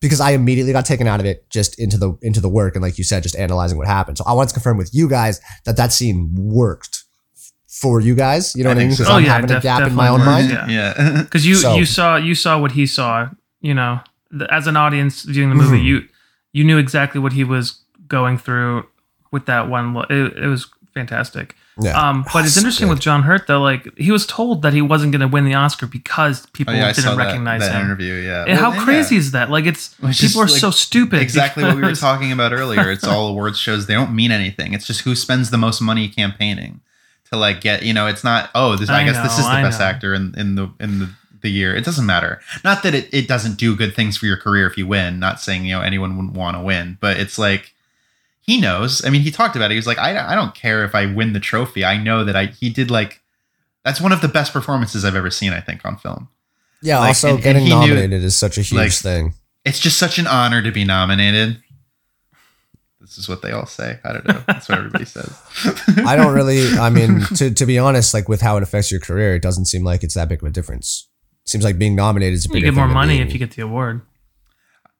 [0.00, 2.82] because i immediately got taken out of it just into the into the work and
[2.82, 5.40] like you said just analyzing what happened so i wanted to confirm with you guys
[5.64, 7.04] that that scene worked
[7.68, 9.12] for you guys you know I what i mean think so.
[9.12, 10.70] Oh, i'm yeah, having a gap in my own definitely mind worked.
[10.70, 10.94] Yeah.
[11.16, 11.22] Yeah.
[11.22, 13.28] because you So- you saw you saw what he saw
[13.60, 14.00] you know
[14.30, 15.84] the, as an audience viewing the movie Mhm.
[15.84, 16.00] you
[16.52, 18.86] you knew exactly what he was going through
[19.30, 22.94] with that one lo- it, it was fantastic yeah um but it's interesting good.
[22.94, 25.54] with john hurt though like he was told that he wasn't going to win the
[25.54, 28.14] oscar because people Oh, yeah, didn't that, recognize that him interview.
[28.14, 28.44] Yeah.
[28.48, 28.84] and Well, how yeah.
[28.84, 31.94] crazy is that like it's Which people are like, so stupid exactly what we were
[32.08, 32.90] talking about earlier.
[32.90, 33.86] It's all awards shows.
[33.86, 34.72] They don't mean anything.
[34.72, 36.80] It's just who spends the most money campaigning
[37.30, 37.84] to like get.
[37.84, 38.50] You know, it's not.
[38.56, 38.90] Oh, this.
[38.90, 39.86] I, I guess this is the I best know.
[39.86, 41.10] actor in in the in the,
[41.42, 41.76] the year.
[41.76, 42.40] It doesn't matter.
[42.64, 45.20] Not that it it doesn't do good things for your career if you win.
[45.20, 47.72] Not saying you know anyone wouldn't want to win, but it's like.
[48.48, 49.04] He knows.
[49.04, 49.74] I mean, he talked about it.
[49.74, 51.84] He was like, I, I don't care if I win the trophy.
[51.84, 53.20] I know that I he did like
[53.84, 55.52] that's one of the best performances I've ever seen.
[55.52, 56.28] I think on film.
[56.82, 59.34] yeah like, also and- and getting knew- nominated is such a huge like, thing
[59.66, 61.62] It's just such an honor to be nominated.
[63.00, 63.98] This is what they all say.
[64.04, 64.42] I don't know.
[64.46, 65.30] That's what everybody says.
[66.06, 69.00] i don't really i mean to, to be honest like with how it affects your
[69.00, 71.08] career it doesn't seem like it's that big of a difference
[71.44, 73.38] seems like being nominated is a you get more thing than money being- if you
[73.38, 74.00] get the award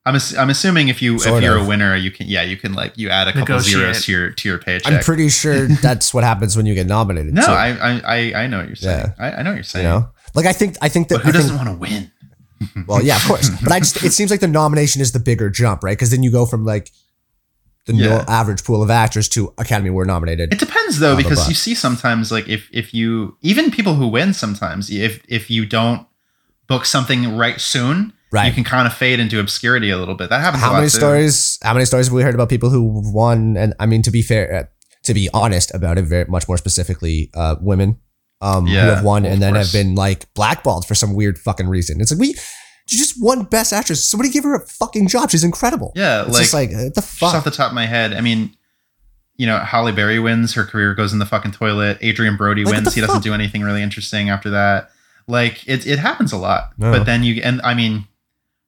[0.09, 1.65] I'm, ass- I'm assuming if you Sort if you're of.
[1.65, 3.77] a winner, you can yeah you can like you add a couple Negotiate.
[3.79, 4.91] zeros to your to your paycheck.
[4.91, 7.33] I'm pretty sure that's what happens when you get nominated.
[7.33, 9.13] no, too, I, I I I know what you're saying.
[9.19, 9.85] I, I know what you're you saying.
[9.85, 12.11] know, like I think I think that but who I doesn't want to win?
[12.87, 15.49] well, yeah, of course, but I just it seems like the nomination is the bigger
[15.49, 15.97] jump, right?
[15.97, 16.91] Because then you go from like
[17.85, 18.25] the no- Yeah.
[18.27, 20.51] average pool of actors to Academy Award nominated.
[20.53, 21.47] It depends though, Blah, blah, because blah.
[21.49, 25.65] you see sometimes like if if you even people who win sometimes if if you
[25.65, 26.05] don't
[26.67, 28.47] book something right soon, Right.
[28.47, 30.29] you can kind of fade into obscurity a little bit.
[30.29, 30.61] That happens.
[30.61, 30.97] a How lot many too.
[30.97, 31.57] stories?
[31.63, 33.57] How many stories have we heard about people who won?
[33.57, 34.63] And I mean, to be fair, uh,
[35.03, 37.97] to be honest about it, very much more specifically, uh, women
[38.41, 39.73] um, who have won and then course.
[39.73, 41.99] have been like blackballed for some weird fucking reason.
[42.01, 42.35] It's like we.
[42.91, 44.03] You just won Best Actress.
[44.09, 45.29] Somebody give her a fucking job.
[45.29, 45.91] She's incredible.
[45.95, 48.13] Yeah, It's like, just like uh, what the just off the top of my head,
[48.13, 48.55] I mean,
[49.37, 51.99] you know, Halle Berry wins, her career goes in the fucking toilet.
[52.03, 54.89] Adrien Brody Like, wins, he doesn't do anything really interesting after that.
[55.27, 56.71] Like it, it happens a lot.
[56.79, 56.91] No.
[56.91, 58.07] But then you and I mean,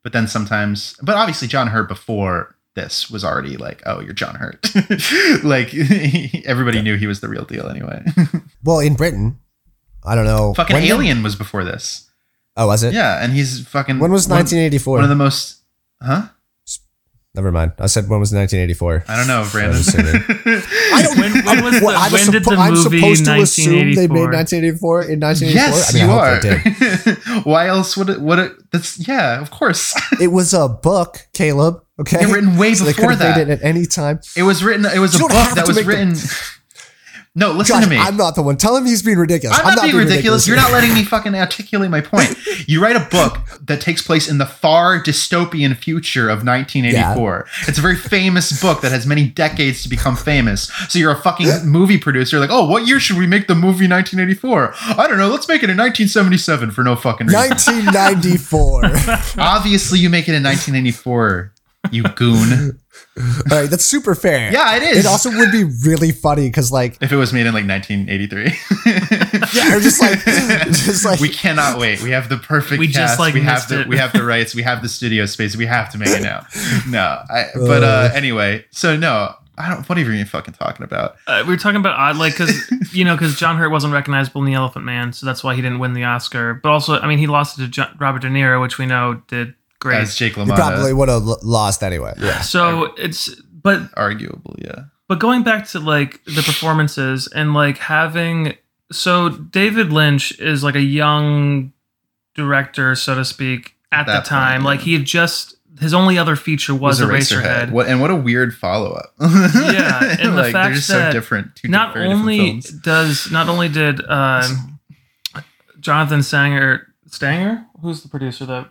[0.04, 4.36] but then sometimes, but obviously John Hurt before this was already like, oh, you're John
[4.36, 4.72] Hurt.
[5.44, 5.74] like
[6.46, 8.04] everybody knew he was the real deal anyway.
[8.64, 9.40] Well, in Britain,
[10.06, 10.54] I don't know.
[10.54, 12.08] fucking when did- Alien was before this.
[12.56, 12.94] oh, was it?
[12.94, 13.98] Yeah, and he's fucking.
[13.98, 14.96] When was 1984?
[14.96, 15.62] One of the most.
[16.02, 16.28] Huh?
[17.34, 17.72] Never mind.
[17.80, 19.06] I said when was 1984?
[19.08, 19.82] I don't know, Brandon.
[19.82, 21.18] I don't.
[21.18, 24.08] When- when was the- What, I'm when did the I'm movie supposed to assume they
[24.08, 24.98] made 1984?
[24.98, 25.56] 1984 in 1984.
[25.56, 26.40] Yes, I mean, you I are.
[27.36, 27.52] Hope they did.
[27.52, 28.22] Why else would it?
[28.22, 28.72] Would it?
[28.72, 29.94] That's yeah, of course.
[30.20, 31.84] It was a book, Caleb.
[32.00, 33.48] Okay, It written way so they before could have that.
[33.48, 34.20] made it at any time.
[34.36, 34.86] It was written.
[34.86, 36.16] It was You a book that was make the- written.
[37.34, 37.98] No, listen Josh, to me.
[37.98, 38.58] I'm not the one.
[38.58, 39.58] Tell him he's being ridiculous.
[39.58, 40.46] I'm, not, being ridiculous.
[40.46, 42.36] You're not letting me fucking articulate my point.
[42.68, 47.48] You write a book that takes place in the far dystopian future of 1984.
[47.68, 50.72] It's a very famous book that has many decades to become famous.
[50.88, 52.40] So you're a fucking movie producer.
[52.40, 54.74] Like, oh, what year should we make the movie 1984?
[54.76, 55.28] I don't know.
[55.28, 57.50] Let's make it in 1977 for no fucking reason.
[57.50, 59.42] 1994.
[59.44, 61.54] Obviously, you make it in 1984.
[61.92, 62.80] You goon.
[63.50, 64.52] right, that's super fair.
[64.52, 64.98] Yeah, it is.
[65.00, 68.44] It also would be really funny because, like, if it was made in like 1983.
[69.54, 70.20] yeah, or just like,
[70.68, 72.02] just like, we cannot wait.
[72.02, 72.96] We have the perfect We cast.
[72.96, 73.88] just, like, we have missed the it.
[73.88, 74.56] we have the rights.
[74.56, 75.56] We have the studio space.
[75.56, 76.46] We have to make it now.
[76.88, 79.88] No, I, but uh, anyway, so no, I don't.
[79.88, 81.16] What are you even fucking talking about?
[81.28, 84.42] Uh, we were talking about odd, like, because you know, because John Hurt wasn't recognizable
[84.42, 86.56] in The Elephant Man, so that's why he didn't win the Oscar.
[86.56, 89.22] But also, I mean, he lost it to John, Robert De Niro, which we know
[89.28, 90.00] did great.
[90.00, 92.14] As Jake you LaMotta, probably would have lost anyway.
[92.18, 92.40] Yeah.
[92.40, 94.86] so it's, but arguable, yeah.
[95.10, 98.56] but going back to like the performances and like having,
[98.92, 101.74] so David Lynch is like a young
[102.34, 104.62] director, so to speak, at the that point, time.
[104.62, 104.68] yeah.
[104.68, 107.72] Like he had just his only other feature was, Eraserhead.
[107.72, 109.14] What and what a weird follow up.
[109.20, 111.56] Yeah, and the like, fact they're just that so different.
[111.56, 112.70] Two not very different only films.
[112.70, 114.48] does not only did uh,
[115.80, 118.70] Jonathan Sanger Stanger, who's the producer that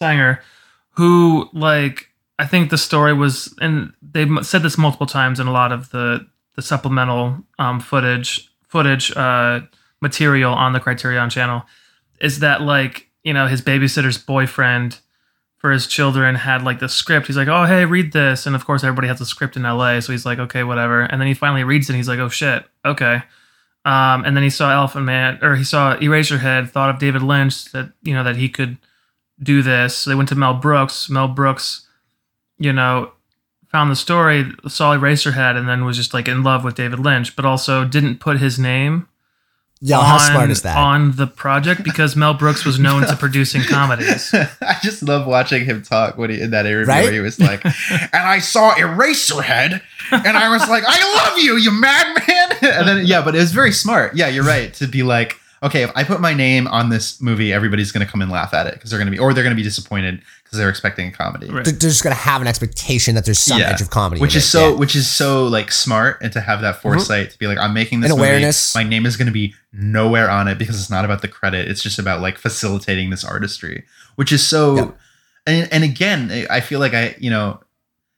[0.00, 0.40] Sanger,
[0.92, 5.52] who like I think the story was, and they said this multiple times in a
[5.52, 6.26] lot of the
[6.56, 9.60] the supplemental um, footage footage uh,
[10.00, 11.64] material on the Criterion channel,
[12.20, 15.00] is that like you know his babysitter's boyfriend
[15.58, 17.26] for his children had like the script.
[17.26, 20.00] He's like, oh hey, read this, and of course everybody has a script in L.A.,
[20.00, 21.92] so he's like, okay, whatever, and then he finally reads it.
[21.92, 23.22] and He's like, oh shit, okay.
[23.84, 27.66] Um, and then he saw Elephant Man, or he saw Eraserhead, thought of David Lynch
[27.72, 28.78] that you know that he could
[29.42, 29.96] do this.
[29.96, 31.08] So they went to Mel Brooks.
[31.08, 31.86] Mel Brooks,
[32.58, 33.12] you know,
[33.70, 37.36] found the story, saw Eraserhead, and then was just like in love with David Lynch,
[37.36, 39.06] but also didn't put his name
[39.82, 40.76] Yo, on, how smart is that?
[40.76, 44.34] on the project because Mel Brooks was known to producing comedies.
[44.60, 47.04] I just love watching him talk when he in that interview Right?
[47.04, 49.80] where he was like, and I saw Eraserhead,
[50.10, 52.58] and I was like, I love you, you madman.
[52.62, 54.14] And then yeah, but it was very smart.
[54.16, 57.52] Yeah, you're right to be like, okay, if I put my name on this movie,
[57.52, 59.62] everybody's gonna come and laugh at it because they're gonna be, or they're gonna be
[59.62, 61.46] disappointed because they're expecting a comedy.
[61.50, 61.64] Right.
[61.64, 63.70] They're they're just gonna have an expectation that there's some Yeah.
[63.70, 64.48] edge of comedy, which in is it.
[64.48, 64.70] so Yeah.
[64.70, 64.80] Mm-hmm.
[64.80, 68.00] which is so like smart and to have that foresight to be like i'm making
[68.00, 68.30] this And movie.
[68.30, 68.74] awareness.
[68.74, 71.68] my name is going to be nowhere on it because it's not about the credit
[71.68, 73.84] it's just about like facilitating this artistry
[74.16, 74.90] which is so Yeah.
[75.46, 77.60] and, and again i feel like i you know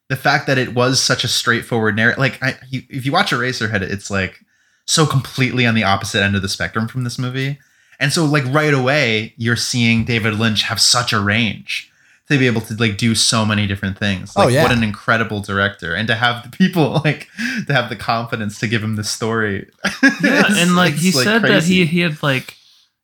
[0.08, 3.30] the fact that it was such a straightforward narrative like I, you, if you watch
[3.32, 4.40] eraserhead it's like
[4.86, 7.58] so completely on the opposite end of the spectrum from this movie
[8.00, 11.92] and so like right away you're seeing david lynch have such a range
[12.32, 14.32] to be able to like do so many different things.
[14.36, 14.62] Oh, Like yeah.
[14.62, 15.94] what an incredible director.
[15.94, 17.28] And to have the people like
[17.66, 19.68] to have the confidence to give him the story.
[20.22, 22.56] yeah, and like he it's, said that he he had like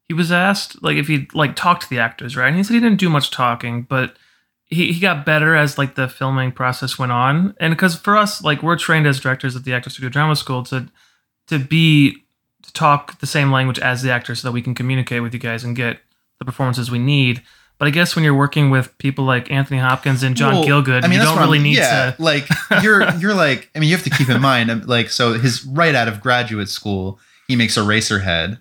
[0.09, 2.49] he was asked like if he'd like talked to the actors, right?
[2.49, 4.17] And he said he didn't do much talking, but
[4.67, 7.55] he, he got better as like the filming process went on.
[7.59, 10.63] And because for us, like we're trained as directors at the Actor Studio Drama School
[10.65, 10.89] to
[11.49, 12.25] to be
[12.63, 15.41] to talk the same language as the actors so that we can communicate with you
[15.41, 15.99] guys and get
[16.39, 17.43] the performances we need.
[17.79, 21.05] But I guess when you're working with people like Anthony Hopkins and John Well, Gielgud,
[21.13, 22.23] you don't what I'm- really need yeah, to.
[22.23, 22.49] like
[22.83, 25.65] you're you're like I mean you have to keep in mind um, like so his
[25.65, 28.59] right out of graduate school he makes Eraserhead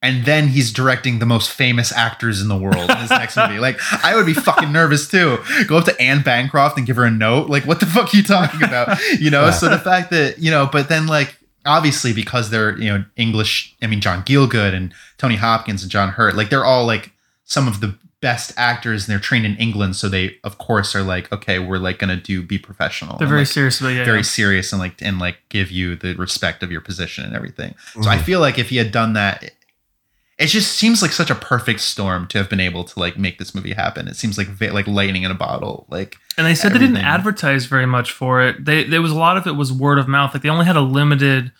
[0.00, 3.58] and then he's directing the most famous actors in the world in his next movie.
[3.58, 5.38] Like I would be fucking nervous too.
[5.66, 7.50] Go up to Anne Bancroft and give her a note.
[7.50, 8.96] Like what the fuck are you talking about?
[9.20, 9.50] You know.
[9.50, 11.36] So the fact that you know, but then like
[11.66, 13.76] obviously because they're you know English.
[13.82, 16.36] I mean John Gielgud and Tony Hopkins and John Hurt.
[16.36, 17.12] Like they're all like
[17.44, 19.94] some of the best actors and they're trained in England.
[19.96, 23.16] So they of course are like okay we're like gonna do be professional.
[23.18, 24.04] They're and, very like, serious about yeah.
[24.04, 24.22] very yeah.
[24.22, 27.74] serious and like and like give you the respect of your position and everything.
[27.94, 28.08] So Mm-hmm.
[28.08, 29.50] I feel like if he had done that,
[30.38, 33.18] it, it just seems like such a perfect storm to have been able to like
[33.18, 34.08] make this movie happen.
[34.08, 35.86] It seems like like lightning in a bottle.
[35.90, 38.64] Like And they said they didn't advertise very much for it.
[38.64, 40.34] They there was a lot of it was word of mouth.
[40.34, 41.52] Like they only had a limited,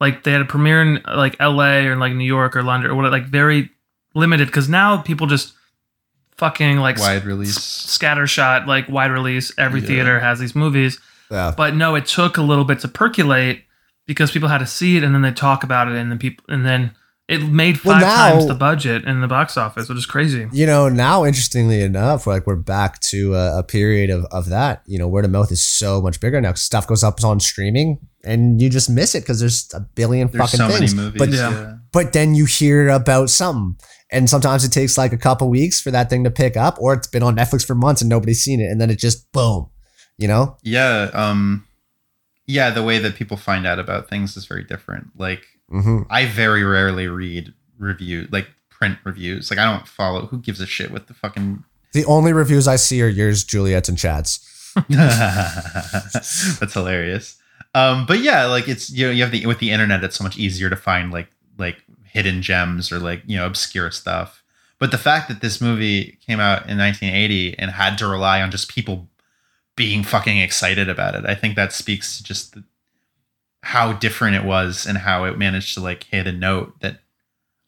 [0.00, 1.86] like they had a premiere in like L.A.
[1.86, 3.70] or like New York or London or what, like very
[4.14, 4.46] limited.
[4.48, 5.54] Because now people just
[6.36, 7.56] fucking like wide release.
[7.58, 9.52] scattershot, like wide release.
[9.58, 9.86] Every Yeah.
[9.86, 10.98] theater has these movies.
[11.30, 11.52] Yeah.
[11.56, 13.64] But no, it took a little bit to percolate
[14.06, 16.44] because people had to see it and then they talk about it and then people
[16.48, 16.92] and then
[17.32, 20.46] it made Well, five now- times the budget in the box office, which is crazy.
[20.52, 24.82] You know, now interestingly enough, like we're back to a, a period of, of that.
[24.86, 26.52] You know, word of mouth is so much bigger now.
[26.54, 30.50] Stuff goes up on streaming, and you just miss it because there's a billion There's
[30.52, 30.94] fucking so things.
[30.94, 31.18] many movies.
[31.18, 31.50] But Yeah.
[31.50, 31.74] yeah.
[31.92, 33.76] but then you hear about something,
[34.10, 36.92] and sometimes it takes like a couple weeks for that thing to pick up, or
[36.94, 39.68] it's been on Netflix for months and nobody's seen it, and then it just boom.
[40.18, 40.56] You know?
[40.62, 41.66] Yeah, um
[42.46, 45.08] yeah, the way that people find out about things is very different.
[45.16, 45.42] Like
[45.72, 49.50] hmm I very rarely read review like print reviews.
[49.50, 50.26] Like I don't follow.
[50.26, 53.88] Who gives a shit with the fucking The only reviews I see are yours, Juliet's,
[53.88, 54.48] and Chad's.
[54.88, 57.38] That's hilarious.
[57.74, 60.24] Um, but yeah, like it's you know you have the with the internet, it's so
[60.24, 64.42] much easier to find like like hidden gems or like you know obscure stuff.
[64.78, 68.50] But the fact that this movie came out in 1980 and had to rely on
[68.50, 69.08] just people
[69.76, 72.64] being fucking excited about it, I think that speaks to just the,
[73.62, 76.98] how different it was and how it managed to like hit a note that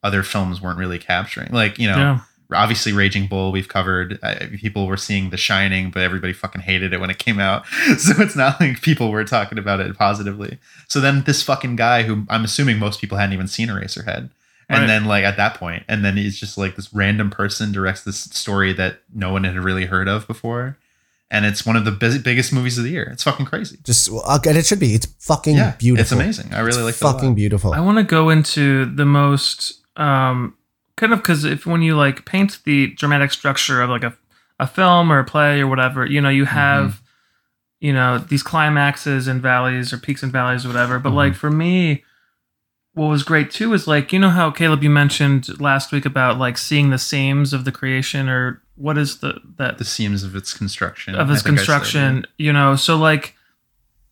[0.02, 1.50] other films weren't really capturing.
[1.52, 2.20] Like you know, Yeah.
[2.52, 4.18] obviously Raging Bull we've covered.
[4.22, 7.64] Uh, people were seeing The Shining, but everybody fucking hated it when it came out.
[7.98, 10.58] So it's not like people were talking about it positively.
[10.88, 14.30] So then this fucking guy who I'm assuming most people hadn't even seen Eraserhead.
[14.68, 14.86] And Right.
[14.86, 18.18] then like at that point, and then he's just like this random person directs this
[18.18, 20.76] story that no one had really heard of before.
[21.34, 23.08] And it's one of the bus- biggest movies of the year.
[23.10, 23.78] It's fucking crazy.
[23.82, 24.94] Just and it should be.
[24.94, 26.02] It's fucking yeah, beautiful.
[26.02, 26.54] It's amazing.
[26.54, 27.72] I really like It's it fucking beautiful.
[27.72, 30.56] I want to go into the most um,
[30.96, 34.16] kind of because if when you like paint the dramatic structure of like a,
[34.60, 37.02] a film or a play or whatever, you know, you have
[37.80, 41.00] you know these climaxes and valleys or peaks and valleys or whatever.
[41.00, 42.04] But like for me,
[42.94, 46.38] what was great too is like you know how Caleb you mentioned last week about
[46.38, 50.34] like seeing the seams of the creation or what is the that The seams of
[50.34, 51.14] its construction.
[51.14, 53.34] of I his said, construction you know so like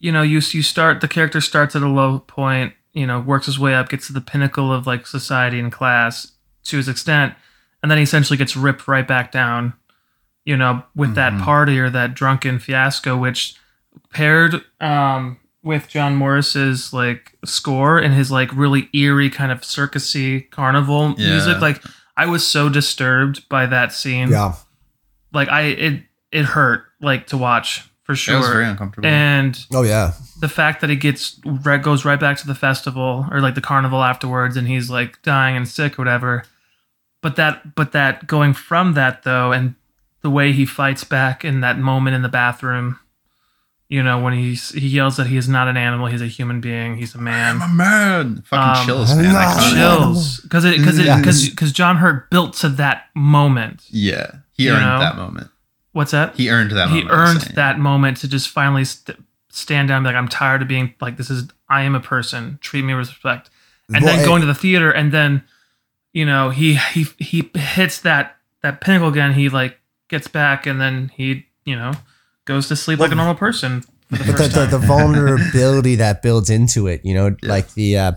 [0.00, 3.46] you know you you start the character starts at a low point you know works
[3.46, 6.32] his way up gets to the pinnacle of like society and class
[6.64, 7.34] to his extent
[7.82, 9.72] and then he essentially gets ripped right back down
[10.44, 11.42] you know with that Mhm.
[11.42, 13.54] party or that drunken fiasco which
[14.12, 20.50] paired um with John Morris's like score and his like really eerie kind of circusy
[20.50, 21.30] carnival Yeah.
[21.30, 21.82] music like
[22.16, 24.54] I was so disturbed by that scene yeah.
[25.32, 28.34] like I it it hurt like to watch for sure.
[28.34, 29.06] It was very uncomfortable.
[29.08, 30.12] And Oh yeah.
[30.40, 33.60] the fact that he gets right goes right back to the festival or like the
[33.60, 36.42] carnival afterwards, and he's like dying and sick or whatever.
[37.20, 39.76] But that but that going from that though, and
[40.22, 42.98] the way he fights back in that moment in the bathroom,
[43.92, 46.60] you know when he's he yells that he is not an animal, he's a human
[46.60, 47.60] being, he's a man.
[47.60, 48.42] I'm a man.
[48.46, 49.36] Fucking Um, chills, man.
[49.36, 53.84] I can't- Chills because it because it because because John Hurt built to that moment.
[53.90, 54.98] Yeah, he You earned know?
[55.00, 55.48] that moment.
[55.92, 56.34] What's that?
[56.36, 56.88] He earned that.
[56.88, 57.54] he moment, I'm earned saying.
[57.56, 59.18] that moment to just finally st-
[59.50, 62.00] stand down and be like i'm tired of being like this is i am a
[62.00, 63.50] person treat me with respect
[63.92, 65.42] and Well, then it- going to the theater and then
[66.14, 69.78] you know he he he hits that that pinnacle again he like
[70.08, 71.92] gets back and then he you know
[72.44, 76.50] goes to sleep like a normal person the But the, the, the vulnerability that builds
[76.50, 77.48] into it, you know, Yeah.
[77.48, 78.12] like the uh,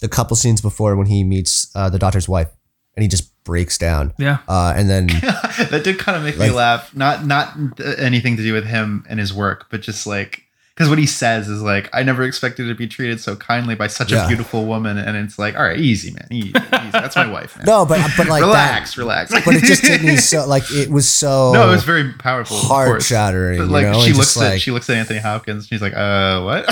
[0.00, 2.48] the couple scenes before when he meets uh, the doctor's wife
[2.96, 5.06] and he just breaks down, yeah uh, and then
[5.70, 6.94] that did kind of make Like- me laugh.
[6.94, 7.56] Not not
[7.98, 10.42] anything to do with him and his work, but just like
[10.78, 13.88] because what he says is like, "I never expected to be treated so kindly by
[13.88, 14.26] such Yeah.
[14.26, 16.90] a beautiful woman," and it's like, "All right, easy, man, easy, easy.
[16.92, 17.64] That's my wife, man.
[17.66, 20.88] no, but but like relax, that, relax." but it just hit me so like it
[20.88, 23.58] was so no, it was very powerful, heart shattering.
[23.58, 24.00] You like know?
[24.00, 25.66] she and looks at like, she looks at Anthony Hopkins.
[25.66, 26.68] She's like, "Uh, what?"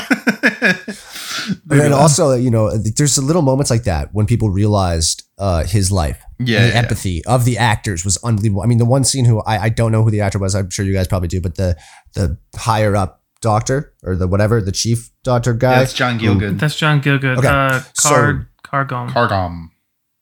[1.69, 5.91] and then also you know there's little moments like that when people realized uh, his
[5.91, 6.75] life yeah, the yeah.
[6.75, 8.63] empathy of the actors was unbelievable.
[8.63, 10.55] I mean, the one scene who I, I don't know who the actor was.
[10.55, 11.77] I'm sure you guys probably do, but the
[12.15, 15.77] the higher up doctor or the whatever the chief doctor guy.
[15.77, 16.59] Yeah, it's John Gielgud.
[16.59, 19.71] that's john Gielgud Okay, uh so- Carr Gomm Cargom.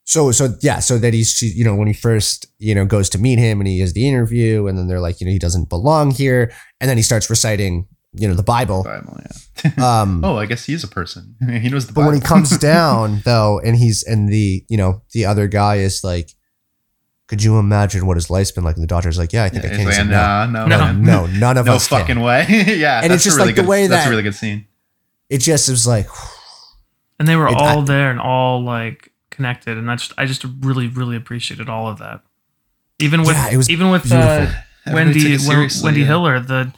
[0.07, 3.19] So so yeah, so that he's you know when he first you know goes to
[3.19, 5.71] meet him and he has the interview and then they're like you know he doesn't
[5.71, 8.85] belong here and then he starts reciting you know the Bible.
[8.85, 9.71] Bible, yeah.
[10.03, 11.37] Um, oh, I guess he is a person.
[11.61, 12.12] he knows the but Bible.
[12.12, 16.05] when he comes down though and he's and the you know the other guy is
[16.05, 16.31] like,
[17.27, 18.77] could you imagine what his life's been like?
[18.77, 19.81] And the doctor's like, yeah, I think Yeah, I can.
[19.81, 20.93] He like, said, nah, no, No.
[20.93, 22.45] no, no, none of no us No fucking way.
[22.77, 24.66] yeah, And it's just really like the good, way that's that- a really good scene.
[25.31, 26.07] It just was like
[27.18, 30.45] and they were It- all I- there and all like connected and that's i just
[30.61, 32.20] really really appreciated all of that
[33.01, 34.47] even with Yeah, it was even with uh,
[34.87, 36.07] Wendy took it Wen- seriously, Wendy yeah.
[36.07, 36.72] Hiller, the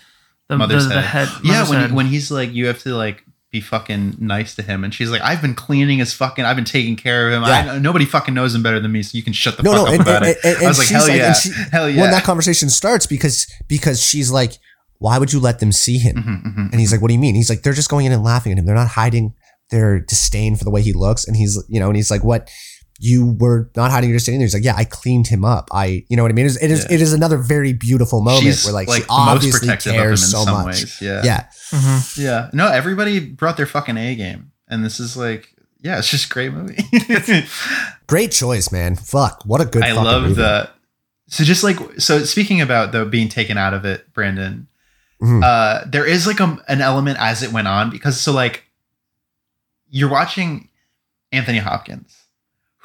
[0.48, 1.28] the, Mother's the, the head.
[1.28, 1.38] head.
[1.44, 1.92] Yeah, when head.
[1.92, 5.22] when he's like, you have to like be fucking nice to him, and she's like,
[5.22, 7.42] I've been cleaning his fucking, I've been taking care of him.
[7.42, 7.74] Yeah.
[7.74, 9.78] I, nobody fucking knows him better than me, so you can shut the no, fuck
[9.78, 10.44] no, up and, about and, it.
[10.44, 12.00] and, I was like, hell like, yeah, she, hell yeah.
[12.00, 14.52] when that conversation starts because because she's like,
[14.98, 16.16] why would you let them see him?
[16.16, 16.70] Mhm, mhm.
[16.72, 17.34] And he's like, what do you mean?
[17.34, 18.66] He's like, they're just going in and laughing at him.
[18.66, 19.34] They're not hiding
[19.70, 21.26] their disdain for the way he looks.
[21.26, 22.50] And he's, you know, and he's like, what?
[22.98, 24.40] You were not hiding your disdain.
[24.40, 25.68] He's like, yeah, I cleaned him up.
[25.72, 26.46] I, you know what I mean?
[26.46, 26.94] It is, it is, Yeah.
[26.94, 30.00] it is another very beautiful moment she's where like, like she obviously protective of him
[30.02, 30.66] in cares so much.
[30.66, 31.00] ways.
[31.02, 31.22] Yeah.
[31.24, 31.44] Yeah.
[31.72, 32.18] Mhm.
[32.18, 32.50] Yeah.
[32.52, 34.52] No, everybody brought their fucking A game.
[34.68, 36.78] And this is like, yeah, it's just a great movie.
[38.06, 38.96] Great choice, man.
[38.96, 39.42] Fuck.
[39.44, 40.34] What a good I love movie.
[40.34, 40.70] the
[41.28, 44.68] so just like so speaking about the being taken out of it, Brandon,
[45.22, 45.42] Mhm.
[45.44, 48.64] uh, there is like a, an element as it went on because so like
[49.90, 50.68] you're watching
[51.32, 52.15] Anthony Hopkins,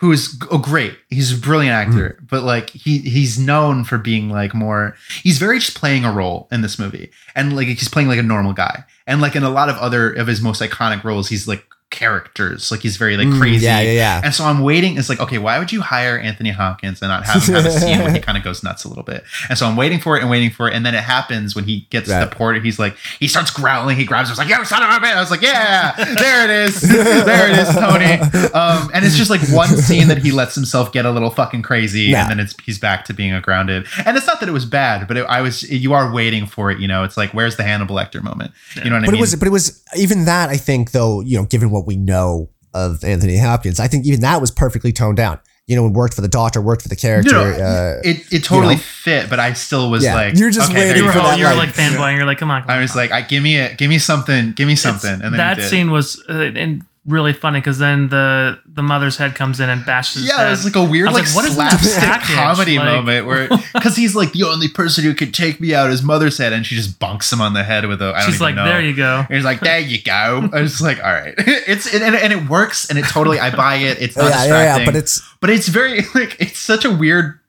[0.02, 1.91] who is oh great, he's a brilliant hmm.
[1.91, 4.95] actor, but like he he's known for being like more.
[5.22, 8.24] He's very just playing a role in this movie, and like he's playing like a
[8.24, 11.47] normal guy, and like in a lot of other of his most iconic roles, he's
[11.47, 13.66] like characters, like he's very like Mm, crazy.
[13.66, 14.22] Yeah, yeah, yeah.
[14.24, 14.98] And so I'm waiting.
[14.98, 17.72] It's like, okay, why would you hire Anthony Hopkins and not have him have a
[17.72, 19.24] scene where he kind of goes nuts a little bit?
[19.50, 20.74] And so I'm waiting for it and waiting for it.
[20.74, 22.28] And then it happens when he gets Right.
[22.28, 22.60] the porter.
[22.60, 23.96] He's like, he starts growling.
[23.98, 24.34] He grabs him.
[24.34, 25.14] He's like, yo, son of a bitch.
[25.16, 26.82] I was like, yeah, there it is.
[26.82, 28.52] there it is, Tony.
[28.54, 31.62] Um, and it's just like one scene that he lets himself get a little fucking
[31.62, 32.04] crazy.
[32.04, 32.22] Yeah.
[32.24, 33.86] And then it's he's back to being a grounded.
[34.06, 36.72] And it's not that it was bad, but it, I was, you are waiting for
[36.72, 36.80] it.
[36.80, 38.52] You know, it's like, where's the Hannibal Lecter moment?
[38.76, 39.06] You know what I mean?
[39.08, 39.20] But mean?
[39.20, 40.50] it was, but it was even that.
[40.50, 44.21] I think, though, you know, given what we know of Anthony Hopkins, I think even
[44.21, 45.39] that was perfectly toned down.
[45.67, 47.32] You know, it worked for the doctor, worked for the character.
[47.34, 48.82] No, no, uh, it, it totally know?
[48.82, 50.15] fit, but I still was Yeah.
[50.15, 51.75] like, You're just okay, waiting You you were, for all, that, you were like- like
[51.75, 52.15] fanboying.
[52.17, 52.63] You're like, come on.
[52.63, 52.97] Come I was on.
[52.97, 55.91] like, I give me it, give me something, give me something, and then that scene
[55.91, 60.28] was uh, and really funny because then the the Mothershead comes in and bashes.
[60.28, 60.58] Yeah, head.
[60.58, 64.16] it like a weird, like, like, what is slapstick comedy Like- moment where, because he's
[64.16, 66.99] like the only person who could take me out, his mother said, and she just
[66.99, 68.14] bunks him on the head with a.
[68.16, 68.66] I don't She's even like, know.
[68.66, 69.18] there you go.
[69.28, 70.49] And he's like, there you go.
[70.54, 73.76] I was like, all right, it's and, and it works, and it totally, I buy
[73.78, 74.02] it.
[74.02, 74.86] It's not yeah, yeah, yeah.
[74.86, 77.39] But it's but it's very like it's such a weird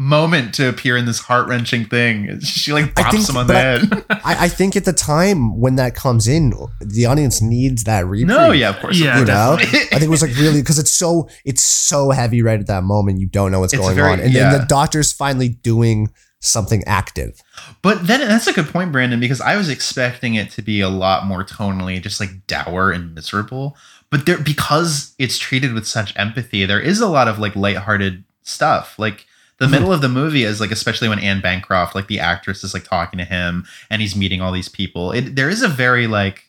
[0.00, 2.38] moment to appear in this heart wrenching thing.
[2.40, 4.04] She like I bops think- him on the head.
[4.10, 8.28] I, I think at the time when that comes in, the audience needs that reprieve.
[8.28, 8.98] no, yeah, of course.
[8.98, 9.56] Yeah, you know.
[9.58, 12.84] I think it was like really because it's so it's so heavy right at that
[12.84, 13.18] moment.
[13.18, 14.50] You don't know what's It's going very- on, and yeah.
[14.52, 16.08] then the doctor's finally doing
[16.40, 17.42] something active.
[17.82, 20.88] But then that's a good point, Brandon, because I was expecting it to be a
[20.88, 23.76] lot more tonally just like dour and miserable.
[24.10, 28.22] But there because it's treated with such empathy, there is a lot of like lighthearted
[28.44, 28.96] stuff.
[28.98, 29.26] Like
[29.58, 29.70] the Mhm.
[29.70, 32.84] middle of the movie is like especially when Anne Bancroft, like the actress, is like
[32.84, 35.12] talking to him and he's meeting all these people.
[35.12, 36.48] It there is a very like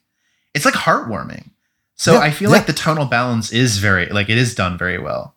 [0.54, 1.50] it's like heartwarming.
[1.96, 2.58] So Yeah, I feel yeah.
[2.58, 5.36] like the tonal balance is very like it is done very well.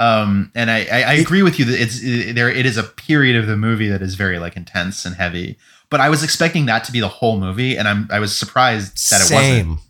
[0.00, 2.48] Um, and I, I, I agree with you that it's it, there.
[2.50, 5.56] It is a period of the movie that is very like intense and heavy.
[5.88, 8.96] But I was expecting that to be the whole movie, and I'm I was surprised
[9.10, 9.68] that it Same.
[9.70, 9.80] wasn't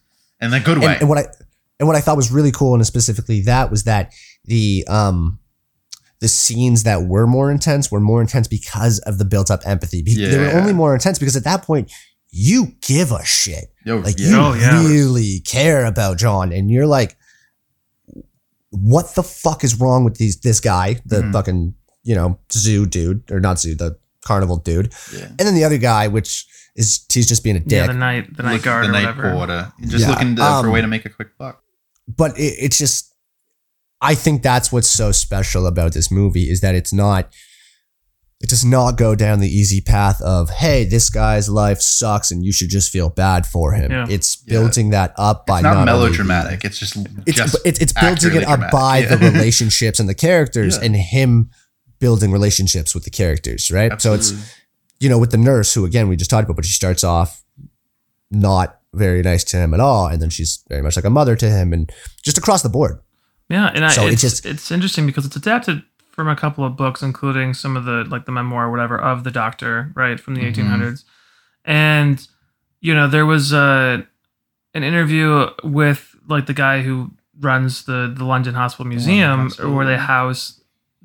[0.43, 0.93] in a good way.
[0.93, 1.26] And, and what I
[1.80, 4.12] and what I thought was really cool, and specifically that was that
[4.45, 5.39] the um
[6.25, 10.01] the scenes that were more intense were more intense because of the built up empathy.
[10.03, 11.93] Be- They were only more intense because at that point
[12.31, 13.66] you give a shit.
[13.85, 14.29] Yo, Like yeah.
[14.29, 14.89] you Oh, yeah.
[14.89, 17.18] really care about John, and you're like,
[18.70, 21.33] what the fuck is wrong with these this guy, the Mhm.
[21.33, 25.27] fucking you know zoo dude or not zoo, the carnival dude, Yeah.
[25.27, 27.72] and then the other guy, which is he's just being a dick.
[27.72, 29.33] Yeah, the night the night Look- guard the or night whatever.
[29.33, 30.11] porter, just Yeah.
[30.11, 31.61] looking to, for a Um, way to make a quick buck.
[32.09, 33.14] but it, it's just
[34.05, 37.33] i think that's what's so special about this movie is that it's not
[38.43, 42.45] it does not go down the easy path of hey this guy's life sucks and
[42.45, 44.07] you should just feel bad for him Yeah.
[44.09, 44.55] it's Yeah.
[44.61, 46.65] building that up by It's not, only melodramatic.
[46.65, 46.97] It's just
[47.27, 48.73] it's, just it's, it's building it up dramatic.
[48.73, 49.15] by Yeah.
[49.17, 50.85] the relationships and the characters Yeah.
[50.87, 51.51] and him
[52.01, 54.33] building relationships with the characters right so it's
[55.01, 57.43] you know with the nurse who again we just talked about but she starts off
[58.31, 61.35] not very nice to him at all and then she's very much like a mother
[61.37, 61.91] to him and
[62.23, 62.99] just across the board
[63.49, 66.64] Yeah, and I, So it's it's just it's interesting because it's adapted from a couple
[66.64, 70.18] of books, including some of the like the memoir, or whatever, of the Doctor, right
[70.18, 70.55] from the Mhm.
[70.55, 71.05] 1800s,
[71.64, 72.26] and
[72.80, 74.03] you know there was uh,
[74.74, 79.97] an interview with like the guy who runs the the London Hospital Museum, where they
[79.97, 80.61] house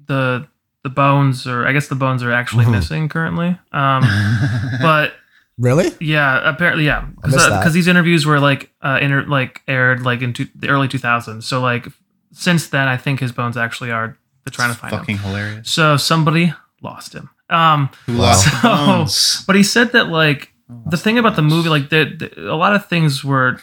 [0.06, 0.48] the
[0.84, 3.58] the bones, or I guess the bones are actually missing currently.
[3.74, 4.04] Um,
[4.82, 5.14] but
[5.58, 10.32] really yeah, apparently, yeah, because these interviews were like uh, inter- like aired like in
[10.34, 11.44] two, the early 2000s.
[11.44, 11.88] So like
[12.32, 14.18] since then, I think his bones actually are.
[14.46, 15.00] They're trying to find him.
[15.00, 15.70] fucking hilarious.
[15.72, 17.30] So somebody lost him.
[17.50, 18.20] Um, Who Wow.
[18.24, 19.44] lost the So- bones?
[19.48, 20.54] but he said that like
[20.88, 23.60] the thing about the movie, like the, the, a lot of things were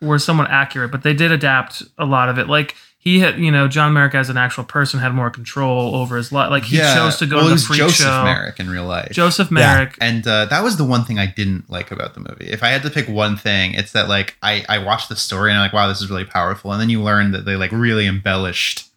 [0.00, 2.48] were somewhat accurate, but they did adapt a lot of it.
[2.48, 6.16] Like he had, you know, John Merrick as an actual person had more control over
[6.16, 6.50] his life.
[6.50, 8.24] Like he chose to go well, to the freak Joseph show.
[8.24, 9.12] Merrick in real life.
[9.12, 9.54] Joseph Yeah.
[9.54, 9.96] Merrick.
[10.00, 12.48] and uh, that was the one thing I didn't like about the movie.
[12.50, 15.50] If I had to pick one thing, it's that like I I watched the story
[15.50, 17.70] and I'm like, wow, this is really powerful, and then you learn that they like
[17.72, 18.88] really embellished